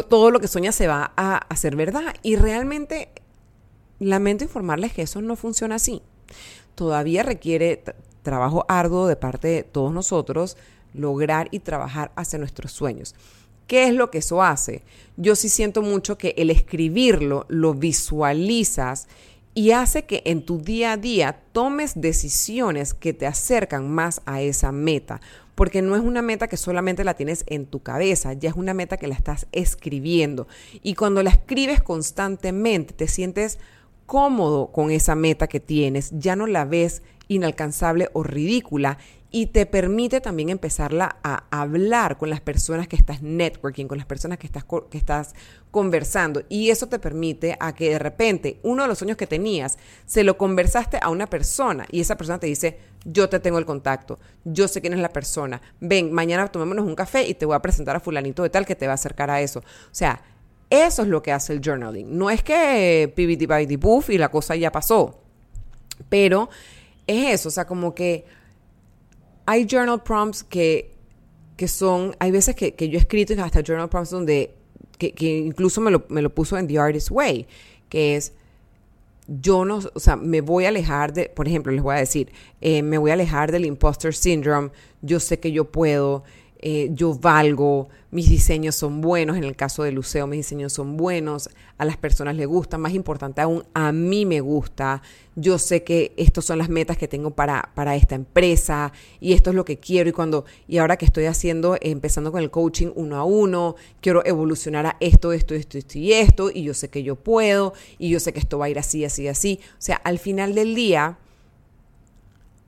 todo 0.08 0.32
lo 0.32 0.40
que 0.40 0.48
sueña 0.48 0.72
se 0.72 0.88
va 0.88 1.12
a 1.16 1.36
hacer 1.36 1.76
verdad. 1.76 2.14
Y 2.22 2.34
realmente 2.34 3.10
lamento 3.98 4.44
informarles 4.44 4.92
que 4.92 5.02
eso 5.02 5.20
no 5.22 5.36
funciona 5.36 5.76
así. 5.76 6.02
Todavía 6.74 7.22
requiere 7.22 7.82
trabajo 8.22 8.64
arduo 8.68 9.06
de 9.06 9.16
parte 9.16 9.48
de 9.48 9.62
todos 9.62 9.92
nosotros 9.92 10.56
lograr 10.92 11.48
y 11.50 11.60
trabajar 11.60 12.12
hacia 12.16 12.38
nuestros 12.38 12.72
sueños. 12.72 13.14
¿Qué 13.66 13.88
es 13.88 13.94
lo 13.94 14.10
que 14.10 14.18
eso 14.18 14.42
hace? 14.42 14.82
Yo 15.16 15.34
sí 15.34 15.48
siento 15.48 15.82
mucho 15.82 16.18
que 16.18 16.34
el 16.36 16.50
escribirlo 16.50 17.46
lo 17.48 17.74
visualizas 17.74 19.08
y 19.54 19.72
hace 19.72 20.04
que 20.04 20.22
en 20.26 20.44
tu 20.44 20.58
día 20.58 20.92
a 20.92 20.96
día 20.96 21.40
tomes 21.52 22.00
decisiones 22.00 22.94
que 22.94 23.12
te 23.12 23.26
acercan 23.26 23.90
más 23.90 24.20
a 24.26 24.42
esa 24.42 24.70
meta, 24.70 25.20
porque 25.54 25.80
no 25.80 25.96
es 25.96 26.02
una 26.02 26.20
meta 26.20 26.46
que 26.46 26.58
solamente 26.58 27.04
la 27.04 27.14
tienes 27.14 27.42
en 27.46 27.66
tu 27.66 27.80
cabeza, 27.82 28.34
ya 28.34 28.50
es 28.50 28.56
una 28.56 28.74
meta 28.74 28.98
que 28.98 29.08
la 29.08 29.14
estás 29.14 29.46
escribiendo. 29.52 30.46
Y 30.82 30.94
cuando 30.94 31.22
la 31.22 31.30
escribes 31.30 31.82
constantemente, 31.82 32.92
te 32.92 33.08
sientes 33.08 33.58
cómodo 34.06 34.72
con 34.72 34.90
esa 34.90 35.14
meta 35.14 35.46
que 35.48 35.60
tienes, 35.60 36.10
ya 36.12 36.36
no 36.36 36.46
la 36.46 36.64
ves 36.64 37.02
inalcanzable 37.28 38.08
o 38.12 38.22
ridícula 38.22 38.98
y 39.30 39.46
te 39.48 39.66
permite 39.66 40.20
también 40.20 40.48
empezarla 40.48 41.16
a 41.22 41.44
hablar 41.50 42.16
con 42.16 42.30
las 42.30 42.40
personas 42.40 42.88
que 42.88 42.96
estás 42.96 43.22
networking, 43.22 43.86
con 43.86 43.98
las 43.98 44.06
personas 44.06 44.38
que 44.38 44.46
estás, 44.46 44.64
que 44.88 44.96
estás 44.96 45.34
conversando. 45.70 46.42
Y 46.48 46.70
eso 46.70 46.86
te 46.86 46.98
permite 46.98 47.56
a 47.60 47.74
que 47.74 47.90
de 47.90 47.98
repente 47.98 48.60
uno 48.62 48.84
de 48.84 48.88
los 48.88 48.98
sueños 48.98 49.16
que 49.16 49.26
tenías, 49.26 49.78
se 50.06 50.24
lo 50.24 50.38
conversaste 50.38 50.98
a 51.02 51.10
una 51.10 51.26
persona 51.26 51.86
y 51.90 52.00
esa 52.00 52.16
persona 52.16 52.38
te 52.38 52.46
dice, 52.46 52.78
yo 53.04 53.28
te 53.28 53.40
tengo 53.40 53.58
el 53.58 53.66
contacto, 53.66 54.18
yo 54.44 54.68
sé 54.68 54.80
quién 54.80 54.94
es 54.94 55.00
la 55.00 55.12
persona, 55.12 55.60
ven, 55.80 56.12
mañana 56.12 56.48
tomémonos 56.48 56.86
un 56.86 56.94
café 56.94 57.26
y 57.26 57.34
te 57.34 57.44
voy 57.44 57.56
a 57.56 57.60
presentar 57.60 57.96
a 57.96 58.00
fulanito 58.00 58.42
de 58.42 58.50
tal 58.50 58.64
que 58.64 58.74
te 58.74 58.86
va 58.86 58.92
a 58.92 58.94
acercar 58.94 59.30
a 59.30 59.40
eso. 59.42 59.60
O 59.60 59.92
sea, 59.94 60.22
eso 60.70 61.02
es 61.02 61.08
lo 61.08 61.22
que 61.22 61.32
hace 61.32 61.52
el 61.52 61.60
journaling. 61.60 62.16
No 62.16 62.30
es 62.30 62.42
que 62.42 63.12
pibiti 63.14 63.46
pibiti 63.46 63.76
puff 63.76 64.10
y 64.10 64.18
la 64.18 64.30
cosa 64.30 64.56
ya 64.56 64.72
pasó. 64.72 65.20
Pero 66.08 66.48
es 67.06 67.34
eso, 67.34 67.48
o 67.48 67.52
sea, 67.52 67.66
como 67.66 67.94
que 67.94 68.24
hay 69.46 69.66
journal 69.66 70.02
prompts 70.02 70.42
que, 70.42 70.92
que 71.56 71.68
son, 71.68 72.14
hay 72.18 72.30
veces 72.30 72.54
que, 72.56 72.74
que 72.74 72.88
yo 72.88 72.98
he 72.98 73.00
escrito 73.00 73.32
hasta 73.42 73.62
journal 73.62 73.88
prompts 73.88 74.10
donde, 74.10 74.54
que, 74.98 75.12
que 75.12 75.38
incluso 75.38 75.80
me 75.80 75.90
lo, 75.90 76.04
me 76.08 76.20
lo, 76.20 76.34
puso 76.34 76.58
en 76.58 76.66
The 76.66 76.78
Artist 76.78 77.10
Way, 77.10 77.46
que 77.88 78.16
es, 78.16 78.32
yo 79.28 79.64
no, 79.64 79.80
o 79.94 80.00
sea, 80.00 80.16
me 80.16 80.40
voy 80.40 80.64
a 80.64 80.68
alejar 80.68 81.12
de, 81.12 81.28
por 81.28 81.46
ejemplo, 81.46 81.72
les 81.72 81.82
voy 81.82 81.94
a 81.94 81.98
decir, 81.98 82.32
eh, 82.60 82.82
me 82.82 82.98
voy 82.98 83.10
a 83.10 83.14
alejar 83.14 83.52
del 83.52 83.64
imposter 83.64 84.14
syndrome, 84.14 84.70
yo 85.00 85.20
sé 85.20 85.38
que 85.38 85.52
yo 85.52 85.70
puedo, 85.70 86.24
eh, 86.60 86.90
yo 86.92 87.14
valgo, 87.14 87.88
mis 88.10 88.30
diseños 88.30 88.74
son 88.74 89.02
buenos, 89.02 89.36
en 89.36 89.44
el 89.44 89.56
caso 89.56 89.82
de 89.82 89.92
Luceo 89.92 90.26
mis 90.26 90.38
diseños 90.38 90.72
son 90.72 90.96
buenos, 90.96 91.50
a 91.76 91.84
las 91.84 91.98
personas 91.98 92.34
les 92.36 92.46
gustan, 92.46 92.80
más 92.80 92.94
importante 92.94 93.42
aún, 93.42 93.64
a 93.74 93.92
mí 93.92 94.24
me 94.24 94.40
gusta, 94.40 95.02
yo 95.34 95.58
sé 95.58 95.84
que 95.84 96.14
estas 96.16 96.46
son 96.46 96.58
las 96.58 96.70
metas 96.70 96.96
que 96.96 97.08
tengo 97.08 97.30
para, 97.30 97.70
para 97.74 97.94
esta 97.94 98.14
empresa 98.14 98.92
y 99.20 99.34
esto 99.34 99.50
es 99.50 99.56
lo 99.56 99.66
que 99.66 99.78
quiero 99.78 100.08
y 100.08 100.12
cuando, 100.12 100.46
y 100.66 100.78
ahora 100.78 100.96
que 100.96 101.04
estoy 101.04 101.26
haciendo, 101.26 101.76
empezando 101.80 102.32
con 102.32 102.42
el 102.42 102.50
coaching 102.50 102.88
uno 102.94 103.16
a 103.16 103.24
uno, 103.24 103.76
quiero 104.00 104.24
evolucionar 104.24 104.86
a 104.86 104.96
esto, 105.00 105.32
esto, 105.32 105.54
esto, 105.54 105.76
esto 105.76 105.98
y 105.98 106.12
esto, 106.12 106.50
y 106.52 106.62
yo 106.62 106.72
sé 106.72 106.88
que 106.88 107.02
yo 107.02 107.16
puedo, 107.16 107.74
y 107.98 108.08
yo 108.08 108.18
sé 108.18 108.32
que 108.32 108.38
esto 108.38 108.58
va 108.58 108.66
a 108.66 108.70
ir 108.70 108.78
así, 108.78 109.04
así, 109.04 109.28
así, 109.28 109.60
o 109.72 109.80
sea, 109.82 109.96
al 109.96 110.18
final 110.18 110.54
del 110.54 110.74
día, 110.74 111.18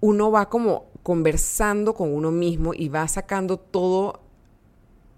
uno 0.01 0.31
va 0.31 0.49
como 0.49 0.88
conversando 1.09 1.95
con 1.95 2.13
uno 2.13 2.31
mismo 2.31 2.75
y 2.75 2.91
va 2.91 3.09
sacando 3.09 3.57
todo, 3.57 4.21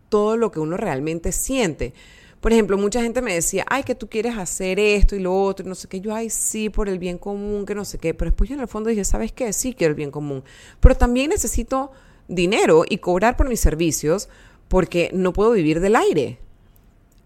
todo 0.08 0.36
lo 0.36 0.52
que 0.52 0.60
uno 0.60 0.76
realmente 0.76 1.32
siente. 1.32 1.94
Por 2.40 2.52
ejemplo, 2.52 2.78
mucha 2.78 3.02
gente 3.02 3.20
me 3.20 3.34
decía, 3.34 3.66
ay, 3.68 3.82
que 3.82 3.96
tú 3.96 4.08
quieres 4.08 4.38
hacer 4.38 4.78
esto 4.78 5.16
y 5.16 5.18
lo 5.18 5.34
otro, 5.34 5.66
y 5.66 5.68
no 5.68 5.74
sé 5.74 5.88
qué, 5.88 6.00
yo, 6.00 6.14
ay, 6.14 6.30
sí, 6.30 6.70
por 6.70 6.88
el 6.88 7.00
bien 7.00 7.18
común, 7.18 7.66
que 7.66 7.74
no 7.74 7.84
sé 7.84 7.98
qué, 7.98 8.14
pero 8.14 8.30
después 8.30 8.48
yo 8.48 8.54
en 8.54 8.60
el 8.60 8.68
fondo 8.68 8.88
dije, 8.88 9.04
¿sabes 9.04 9.32
qué? 9.32 9.52
Sí 9.52 9.74
quiero 9.74 9.90
el 9.90 9.96
bien 9.96 10.12
común, 10.12 10.44
pero 10.78 10.94
también 10.94 11.30
necesito 11.30 11.90
dinero 12.28 12.84
y 12.88 12.98
cobrar 12.98 13.36
por 13.36 13.48
mis 13.48 13.58
servicios 13.58 14.28
porque 14.68 15.10
no 15.12 15.32
puedo 15.32 15.50
vivir 15.50 15.80
del 15.80 15.96
aire. 15.96 16.38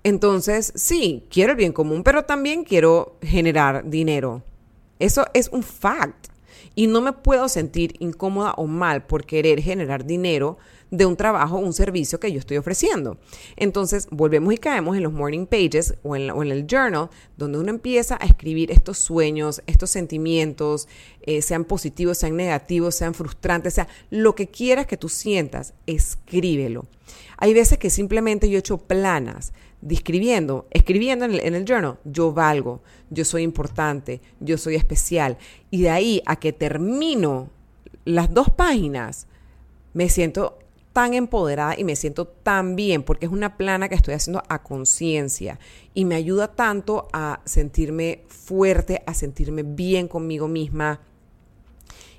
Entonces, 0.05 0.73
sí, 0.75 1.27
quiero 1.29 1.51
el 1.51 1.59
bien 1.59 1.75
común, 1.75 2.03
pero 2.03 2.25
también 2.25 2.65
quiero 2.65 3.19
generar 3.21 3.91
dinero. 3.91 4.43
Eso 4.99 5.27
es 5.35 5.51
un 5.51 5.63
fact. 5.63 6.29
Y 6.75 6.87
no 6.87 7.01
me 7.01 7.13
puedo 7.13 7.49
sentir 7.49 7.95
incómoda 7.99 8.55
o 8.57 8.67
mal 8.67 9.07
por 9.07 9.25
querer 9.25 9.61
generar 9.61 10.05
dinero 10.05 10.59
de 10.91 11.07
un 11.07 11.17
trabajo 11.17 11.57
o 11.57 11.61
un 11.61 11.73
servicio 11.73 12.21
que 12.21 12.31
yo 12.33 12.39
estoy 12.39 12.57
ofreciendo. 12.57 13.19
Entonces, 13.57 14.07
volvemos 14.11 14.55
y 14.55 14.59
caemos 14.59 14.97
en 14.97 15.03
los 15.03 15.13
morning 15.13 15.47
pages 15.47 15.95
o 16.03 16.15
en, 16.15 16.31
el 16.53 16.67
journal, 16.67 17.11
donde 17.37 17.59
uno 17.59 17.71
empieza 17.71 18.17
a 18.21 18.27
escribir 18.27 18.71
estos 18.71 18.99
sueños, 18.99 19.63
estos 19.67 19.91
sentimientos, 19.91 20.89
eh, 21.23 21.43
sean 21.43 21.65
positivos, 21.65 22.19
sean 22.19 22.37
negativos, 22.37 22.95
sean 22.95 23.15
frustrantes, 23.15 23.75
sea 23.75 23.89
lo 24.11 24.35
que 24.35 24.49
quieras 24.49 24.87
que 24.87 24.97
tú 24.97 25.09
sientas, 25.09 25.75
escríbelo. 25.87 26.87
Hay 27.39 27.55
veces 27.55 27.79
que 27.79 27.91
simplemente 27.91 28.49
yo 28.49 28.57
he 28.57 28.61
hecho 28.61 28.79
planas 28.79 29.53
describiendo, 29.85 30.67
escribiendo 30.71 31.27
en 31.27 31.35
el, 31.35 31.41
en 31.41 31.55
el 31.55 31.65
journal, 31.65 31.99
yo 32.05 32.33
valgo, 32.33 32.83
yo 33.11 33.25
soy 33.25 33.43
importante, 33.43 34.21
yo 34.41 34.59
soy 34.59 34.75
especial. 34.75 35.37
Y 35.71 35.83
de 35.83 35.91
ahí 35.91 36.23
a 36.27 36.37
que 36.37 36.53
termino 36.53 37.51
las 38.05 38.33
dos 38.33 38.51
páginas, 38.51 39.27
me 39.93 40.09
siento 40.09 40.59
tan 40.93 41.13
empoderada 41.13 41.75
y 41.77 41.85
me 41.85 41.97
siento 41.97 42.27
tan 42.27 42.77
bien 42.77 43.03
porque 43.03 43.27
es 43.27 43.33
una 43.33 43.57
plana 43.57 43.89
que 43.89 43.95
estoy 43.95 44.15
haciendo 44.15 44.43
a 44.49 44.63
conciencia 44.63 45.59
y 45.93 46.05
me 46.05 46.15
ayuda 46.15 46.49
tanto 46.55 47.09
a 47.13 47.41
sentirme 47.45 48.23
fuerte, 48.29 49.03
a 49.07 49.13
sentirme 49.13 49.65
bien 49.65 50.09
conmigo 50.09 50.49
misma, 50.49 51.01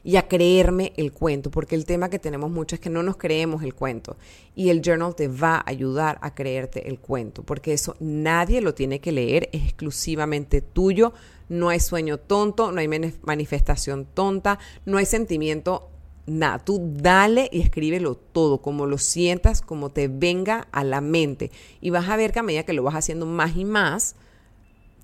y 0.06 0.18
a 0.18 0.28
creerme 0.28 0.94
el 0.98 1.12
cuento, 1.12 1.50
porque 1.50 1.74
el 1.74 1.84
tema 1.84 2.10
que 2.10 2.20
tenemos 2.20 2.52
mucho 2.52 2.76
es 2.76 2.80
que 2.80 2.92
no 2.92 3.02
nos 3.02 3.18
creemos 3.18 3.64
el 3.64 3.74
cuento 3.74 4.18
y 4.54 4.70
el 4.70 4.82
journal 4.82 5.16
te 5.16 5.28
va 5.28 5.56
a 5.56 5.64
ayudar 5.66 6.20
a 6.22 6.36
creerte 6.36 6.88
el 6.88 7.00
cuento, 7.00 7.42
porque 7.42 7.74
eso 7.74 7.96
nadie 8.00 8.62
lo 8.62 8.76
tiene 8.76 9.02
que 9.02 9.12
leer, 9.12 9.50
es 9.52 9.64
exclusivamente 9.64 10.62
tuyo, 10.62 11.12
no 11.50 11.70
hay 11.70 11.80
sueño 11.80 12.20
tonto, 12.20 12.72
no 12.72 12.80
hay 12.80 12.88
manifestación 13.24 14.06
tonta, 14.06 14.60
no 14.86 14.98
hay 15.00 15.08
sentimiento 15.08 15.90
nada, 16.28 16.60
tú 16.60 16.94
dale 16.98 17.50
y 17.52 17.62
escríbelo 17.62 18.16
todo, 18.16 18.62
como 18.62 18.86
lo 18.86 19.00
sientas, 19.00 19.64
como 19.64 19.90
te 19.90 20.08
venga 20.08 20.68
a 20.72 20.84
la 20.84 21.02
mente. 21.02 21.52
Y 21.82 21.90
vas 21.90 22.10
a 22.10 22.16
ver 22.16 22.32
que 22.32 22.40
a 22.40 22.44
medida 22.44 22.64
que 22.64 22.74
lo 22.74 22.84
vas 22.84 22.96
haciendo 22.96 23.26
más 23.26 23.56
y 23.56 23.66
más, 23.66 24.16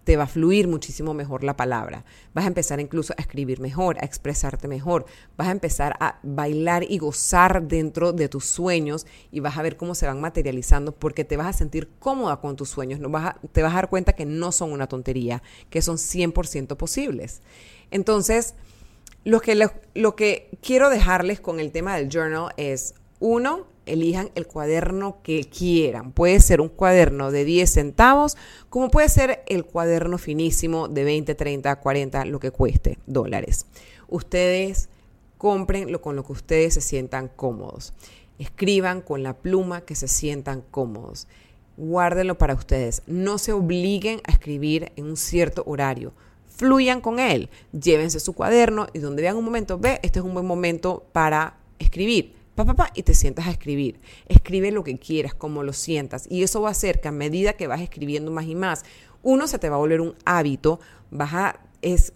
te 0.04 0.18
va 0.18 0.24
a 0.24 0.28
fluir 0.28 0.68
muchísimo 0.68 1.14
mejor 1.14 1.44
la 1.44 1.56
palabra. 1.56 2.06
Vas 2.34 2.46
a 2.46 2.48
empezar 2.48 2.80
incluso 2.80 3.14
a 3.18 3.22
escribir 3.22 3.60
mejor, 3.60 3.98
a 4.00 4.06
expresarte 4.06 4.68
mejor. 4.68 5.06
Vas 5.38 5.48
a 5.48 5.52
empezar 5.52 5.96
a 6.00 6.20
bailar 6.24 6.84
y 6.88 6.98
gozar 6.98 7.68
dentro 7.68 8.14
de 8.14 8.30
tus 8.30 8.46
sueños 8.46 9.06
y 9.32 9.40
vas 9.40 9.58
a 9.58 9.62
ver 9.62 9.78
cómo 9.78 9.96
se 9.96 10.08
van 10.08 10.22
materializando 10.22 10.92
porque 10.92 11.24
te 11.24 11.38
vas 11.38 11.48
a 11.48 11.54
sentir 11.54 11.90
cómoda 12.00 12.38
con 12.38 12.56
tus 12.56 12.70
sueños. 12.70 13.00
No 13.00 13.10
vas 13.10 13.36
te 13.52 13.62
vas 13.62 13.74
a 13.74 13.76
dar 13.76 13.90
cuenta 13.90 14.14
que 14.14 14.26
no 14.26 14.52
son 14.52 14.72
una 14.72 14.88
tontería, 14.88 15.44
que 15.70 15.82
son 15.82 15.98
100% 15.98 16.76
posibles. 16.78 17.42
Entonces, 17.92 18.56
lo 19.24 19.40
que, 19.42 19.70
lo 19.94 20.16
que 20.16 20.50
quiero 20.62 20.90
dejarles 20.90 21.40
con 21.40 21.60
el 21.60 21.72
tema 21.72 21.96
del 21.96 22.10
journal 22.10 22.54
es, 22.58 22.96
uno, 23.22 23.68
elijan 23.86 24.32
el 24.36 24.48
cuaderno 24.48 25.22
que 25.24 25.46
quieran. 25.46 26.12
Puede 26.12 26.40
ser 26.40 26.60
un 26.60 26.70
cuaderno 26.70 27.32
de 27.32 27.46
10 27.46 27.70
centavos, 27.70 28.36
como 28.70 28.90
puede 28.90 29.10
ser 29.10 29.44
el 29.48 29.64
cuaderno 29.64 30.18
finísimo 30.18 30.88
de 30.88 31.04
20, 31.04 31.36
30, 31.36 31.76
40, 31.78 32.26
lo 32.26 32.40
que 32.40 32.52
cueste 32.52 32.98
dólares. 33.06 33.68
Ustedes 34.10 34.90
comprenlo 35.38 36.02
con 36.02 36.16
lo 36.16 36.26
que 36.26 36.34
ustedes 36.34 36.74
se 36.74 36.82
sientan 36.82 37.30
cómodos. 37.30 37.94
Escriban 38.40 39.02
con 39.02 39.24
la 39.24 39.38
pluma 39.38 39.82
que 39.82 39.96
se 39.96 40.08
sientan 40.08 40.64
cómodos. 40.72 41.28
Guárdenlo 41.78 42.38
para 42.38 42.56
ustedes. 42.56 43.04
No 43.06 43.38
se 43.38 43.54
obliguen 43.54 44.22
a 44.26 44.32
escribir 44.32 44.92
en 44.96 45.06
un 45.06 45.18
cierto 45.18 45.64
horario. 45.68 46.14
Fluyan 46.48 47.02
con 47.02 47.20
él. 47.20 47.50
Llévense 47.72 48.20
su 48.20 48.34
cuaderno 48.34 48.88
y 48.94 49.00
donde 49.00 49.22
vean 49.22 49.38
un 49.38 49.46
momento, 49.46 49.78
ve, 49.78 50.00
este 50.04 50.20
es 50.20 50.26
un 50.26 50.34
buen 50.34 50.46
momento 50.46 51.06
para 51.12 51.58
escribir 51.80 52.41
y 52.94 53.04
te 53.04 53.14
sientas 53.14 53.48
a 53.48 53.52
escribir. 53.52 54.00
Escribe 54.28 54.72
lo 54.72 54.84
que 54.84 54.98
quieras, 54.98 55.34
como 55.34 55.64
lo 55.64 55.74
sientas. 55.74 56.28
Y 56.30 56.44
eso 56.44 56.62
va 56.62 56.70
a 56.70 56.72
hacer 56.72 57.02
que 57.02 57.08
a 57.08 57.12
medida 57.12 57.54
que 57.54 57.68
vas 57.68 57.82
escribiendo 57.82 58.32
más 58.32 58.46
y 58.46 58.56
más, 58.56 58.84
uno 59.24 59.48
se 59.48 59.60
te 59.60 59.70
va 59.70 59.76
a 59.76 59.80
volver 59.80 60.02
un 60.02 60.16
hábito, 60.26 60.80
vas 61.10 61.34
a, 61.34 61.60
es, 61.82 62.14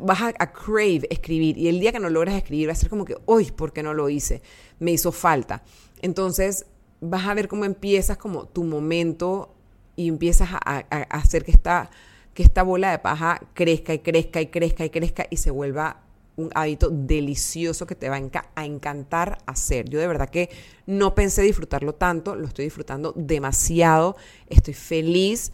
vas 0.00 0.22
a, 0.22 0.32
crave 0.52 1.06
escribir. 1.10 1.58
Y 1.58 1.68
el 1.68 1.80
día 1.80 1.92
que 1.92 2.00
no 2.00 2.10
logras 2.10 2.34
escribir 2.34 2.68
va 2.68 2.72
a 2.72 2.76
ser 2.76 2.88
como 2.88 3.04
que, 3.04 3.16
uy, 3.26 3.50
¿por 3.50 3.72
qué 3.72 3.82
no 3.82 3.94
lo 3.94 4.08
hice? 4.08 4.42
Me 4.78 4.92
hizo 4.92 5.12
falta. 5.12 5.62
Entonces 6.02 6.66
vas 7.00 7.26
a 7.26 7.34
ver 7.34 7.48
cómo 7.48 7.64
empiezas 7.64 8.16
como 8.16 8.46
tu 8.46 8.64
momento 8.64 9.54
y 9.96 10.08
empiezas 10.08 10.50
a, 10.52 10.58
a 10.62 11.00
hacer 11.10 11.44
que 11.44 11.50
esta, 11.50 11.90
que 12.34 12.42
esta 12.42 12.62
bola 12.62 12.90
de 12.90 12.98
paja 12.98 13.40
crezca 13.54 13.94
y 13.94 14.00
crezca 14.00 14.40
y 14.40 14.46
crezca 14.46 14.84
y 14.84 14.90
crezca 14.90 15.26
y 15.30 15.36
se 15.36 15.50
vuelva 15.50 16.02
un 16.40 16.50
hábito 16.54 16.90
delicioso 16.90 17.86
que 17.86 17.94
te 17.94 18.08
va 18.08 18.20
a 18.54 18.64
encantar 18.64 19.38
hacer. 19.46 19.88
Yo 19.88 19.98
de 20.00 20.06
verdad 20.06 20.28
que 20.28 20.50
no 20.86 21.14
pensé 21.14 21.42
disfrutarlo 21.42 21.94
tanto, 21.94 22.34
lo 22.34 22.46
estoy 22.46 22.64
disfrutando 22.64 23.12
demasiado, 23.16 24.16
estoy 24.48 24.74
feliz 24.74 25.52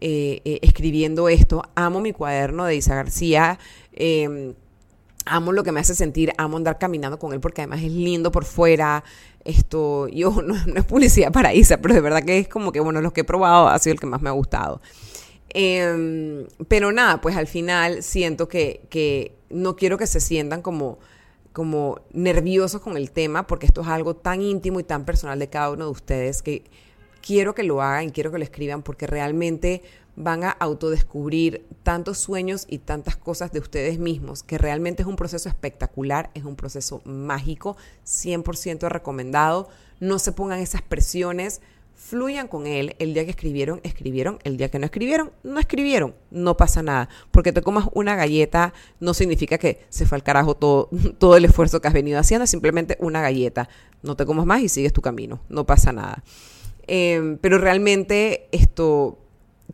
eh, 0.00 0.42
eh, 0.44 0.58
escribiendo 0.62 1.28
esto, 1.28 1.62
amo 1.74 2.00
mi 2.00 2.12
cuaderno 2.12 2.64
de 2.64 2.76
Isa 2.76 2.94
García. 2.94 3.58
Em, 3.92 4.54
amo 5.26 5.52
lo 5.52 5.62
que 5.62 5.72
me 5.72 5.80
hace 5.80 5.94
sentir, 5.94 6.32
amo 6.36 6.56
andar 6.56 6.78
caminando 6.78 7.18
con 7.18 7.32
él 7.32 7.40
porque 7.40 7.62
además 7.62 7.82
es 7.82 7.92
lindo 7.92 8.30
por 8.30 8.44
fuera. 8.44 9.04
Esto, 9.44 10.08
yo 10.08 10.30
no, 10.42 10.54
no 10.66 10.74
es 10.76 10.84
publicidad 10.84 11.32
para 11.32 11.54
Isa, 11.54 11.78
pero 11.78 11.94
de 11.94 12.00
verdad 12.00 12.22
que 12.22 12.38
es 12.38 12.48
como 12.48 12.72
que, 12.72 12.80
bueno, 12.80 13.00
los 13.00 13.12
que 13.12 13.22
he 13.22 13.24
probado 13.24 13.68
ha 13.68 13.78
sido 13.78 13.94
el 13.94 14.00
que 14.00 14.06
más 14.06 14.20
me 14.20 14.28
ha 14.28 14.32
gustado. 14.32 14.80
Em, 15.54 16.46
pero 16.68 16.90
nada, 16.92 17.20
pues 17.20 17.36
al 17.36 17.46
final 17.46 18.02
siento 18.02 18.48
que, 18.48 19.36
no 19.50 19.76
quiero 19.76 19.96
que 19.96 20.08
se 20.08 20.20
sientan 20.20 20.62
como, 20.62 20.98
como 21.52 22.00
nerviosos 22.12 22.80
con 22.80 22.96
el 22.96 23.12
tema, 23.12 23.46
porque 23.46 23.66
esto 23.66 23.82
es 23.82 23.86
algo 23.86 24.14
tan 24.16 24.42
íntimo 24.42 24.80
y 24.80 24.84
tan 24.84 25.04
personal 25.04 25.38
de 25.38 25.48
cada 25.48 25.70
uno 25.70 25.84
de 25.86 25.90
ustedes 25.92 26.42
que 26.42 26.64
quiero 27.24 27.54
que 27.54 27.62
lo 27.62 27.80
hagan 27.80 28.10
quiero 28.10 28.30
que 28.30 28.36
lo 28.36 28.44
escriban 28.44 28.82
porque 28.82 29.06
realmente 29.06 29.82
van 30.16 30.44
a 30.44 30.50
autodescubrir 30.50 31.66
tantos 31.82 32.18
sueños 32.18 32.66
y 32.68 32.78
tantas 32.78 33.16
cosas 33.16 33.52
de 33.52 33.58
ustedes 33.58 33.98
mismos, 33.98 34.42
que 34.42 34.58
realmente 34.58 35.02
es 35.02 35.08
un 35.08 35.16
proceso 35.16 35.48
espectacular, 35.48 36.30
es 36.34 36.44
un 36.44 36.56
proceso 36.56 37.02
mágico, 37.04 37.76
100% 38.06 38.88
recomendado. 38.88 39.68
No 40.00 40.18
se 40.18 40.32
pongan 40.32 40.60
esas 40.60 40.82
presiones, 40.82 41.60
fluyan 41.94 42.48
con 42.48 42.66
él. 42.66 42.94
El 42.98 43.14
día 43.14 43.24
que 43.24 43.30
escribieron, 43.30 43.80
escribieron. 43.82 44.38
El 44.44 44.56
día 44.56 44.70
que 44.70 44.78
no 44.78 44.84
escribieron, 44.84 45.32
no 45.42 45.58
escribieron. 45.58 46.14
No 46.30 46.56
pasa 46.56 46.82
nada. 46.82 47.08
Porque 47.30 47.52
te 47.52 47.62
comas 47.62 47.88
una 47.92 48.16
galleta 48.16 48.74
no 49.00 49.14
significa 49.14 49.58
que 49.58 49.80
se 49.88 50.06
fue 50.06 50.16
al 50.16 50.22
carajo 50.22 50.54
todo, 50.54 50.90
todo 51.18 51.36
el 51.36 51.44
esfuerzo 51.44 51.80
que 51.80 51.88
has 51.88 51.94
venido 51.94 52.18
haciendo. 52.18 52.44
Es 52.44 52.50
simplemente 52.50 52.96
una 53.00 53.22
galleta. 53.22 53.68
No 54.02 54.16
te 54.16 54.26
comas 54.26 54.46
más 54.46 54.60
y 54.60 54.68
sigues 54.68 54.92
tu 54.92 55.02
camino. 55.02 55.40
No 55.48 55.64
pasa 55.64 55.92
nada. 55.92 56.22
Em, 56.86 57.38
pero 57.38 57.58
realmente 57.58 58.48
esto... 58.52 59.18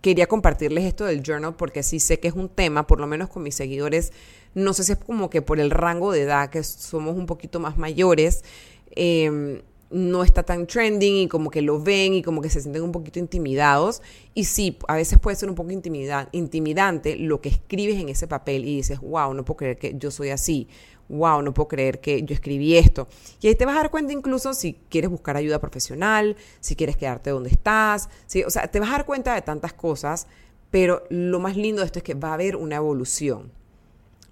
Quería 0.02 0.28
compartirles 0.28 0.85
esto 0.85 1.04
del 1.04 1.22
journal 1.22 1.56
porque 1.56 1.83
sí 1.83 1.98
sé 1.98 2.20
que 2.20 2.28
es 2.28 2.35
un 2.35 2.48
tema, 2.48 2.87
por 2.87 3.00
lo 3.00 3.09
menos 3.09 3.28
con 3.28 3.42
mis 3.42 3.56
seguidores, 3.56 4.12
no 4.54 4.72
sé 4.72 4.85
si 4.85 4.92
es 4.92 4.98
como 4.98 5.28
que 5.28 5.42
por 5.42 5.61
el 5.61 5.70
rango 5.70 6.12
de 6.12 6.22
edad, 6.22 6.48
que 6.48 6.62
somos 6.62 7.16
un 7.16 7.26
poquito 7.26 7.61
más 7.61 7.76
mayores, 7.76 8.44
eh, 8.92 9.62
no 9.90 10.22
está 10.22 10.44
tan 10.44 10.66
trending 10.66 11.16
y 11.16 11.29
como 11.29 11.50
que 11.50 11.62
lo 11.62 11.83
ven 11.83 12.14
y 12.14 12.22
como 12.22 12.40
que 12.40 12.48
se 12.48 12.61
sienten 12.61 12.83
un 12.83 12.92
poquito 12.92 13.18
intimidados. 13.18 14.03
Y 14.35 14.44
sí, 14.44 14.79
a 14.88 14.94
veces 14.94 15.18
puede 15.18 15.37
ser 15.37 15.48
un 15.48 15.57
poco 15.57 15.70
intimidante 15.72 17.16
lo 17.16 17.40
que 17.40 17.48
escribes 17.48 17.98
en 17.98 18.09
ese 18.09 18.29
papel 18.29 18.64
y 18.64 18.76
dices, 18.76 19.00
wow, 19.00 19.35
no 19.35 19.44
puedo 19.44 19.59
creer 19.59 19.79
que 19.79 19.94
yo 19.96 20.11
soy 20.11 20.31
así. 20.31 20.68
wow, 21.09 21.42
no 21.42 21.53
puedo 21.53 21.66
creer 21.66 22.00
que 22.00 22.22
yo 22.22 22.35
escribí 22.35 22.76
esto. 22.76 23.09
Y 23.40 23.48
ahí 23.48 23.57
te 23.57 23.66
vas 23.66 23.74
a 23.74 23.81
dar 23.81 23.90
cuenta 23.90 24.12
incluso 24.12 24.55
si 24.55 24.74
quieres 24.88 25.11
buscar 25.11 25.37
ayuda 25.37 25.59
profesional, 25.59 26.37
si 26.61 26.76
quieres 26.76 26.96
quedarte 26.96 27.31
donde 27.31 27.50
estás, 27.50 28.09
¿sí? 28.26 28.44
o 28.44 28.50
sea, 28.50 28.68
te 28.68 28.79
vas 28.79 28.90
a 28.90 28.92
dar 28.92 29.07
cuenta 29.07 29.35
de 29.35 29.42
tantas 29.42 29.72
cosas, 29.72 30.29
pero 30.70 31.03
lo 31.11 31.40
más 31.40 31.57
lindo 31.57 31.81
de 31.81 31.87
esto 31.87 31.98
es 31.98 32.05
que 32.05 32.14
va 32.14 32.31
a 32.31 32.35
haber 32.35 32.55
una 32.55 32.76
evolución. 32.76 33.50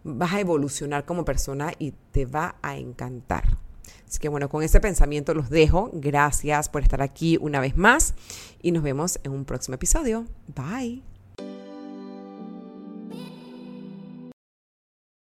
Vas 0.05 0.35
a 0.35 0.41
evolucionar 0.41 1.05
como 1.05 1.25
persona 1.25 1.73
y 1.81 1.95
te 2.13 2.27
va 2.27 2.55
a 2.63 2.77
encantar. 2.77 3.59
Así 4.09 4.19
que 4.19 4.29
bueno, 4.29 4.49
con 4.49 4.63
ese 4.63 4.81
pensamiento 4.81 5.35
los 5.35 5.51
dejo. 5.51 5.91
Gracias 5.93 6.69
por 6.69 6.83
estar 6.83 7.03
aquí 7.03 7.37
una 7.41 7.61
vez 7.61 7.77
más 7.77 8.15
y 8.63 8.73
nos 8.73 8.83
vemos 8.83 9.21
en 9.23 9.33
un 9.33 9.45
próximo 9.45 9.75
episodio. 9.75 10.25
Bye. 10.49 11.18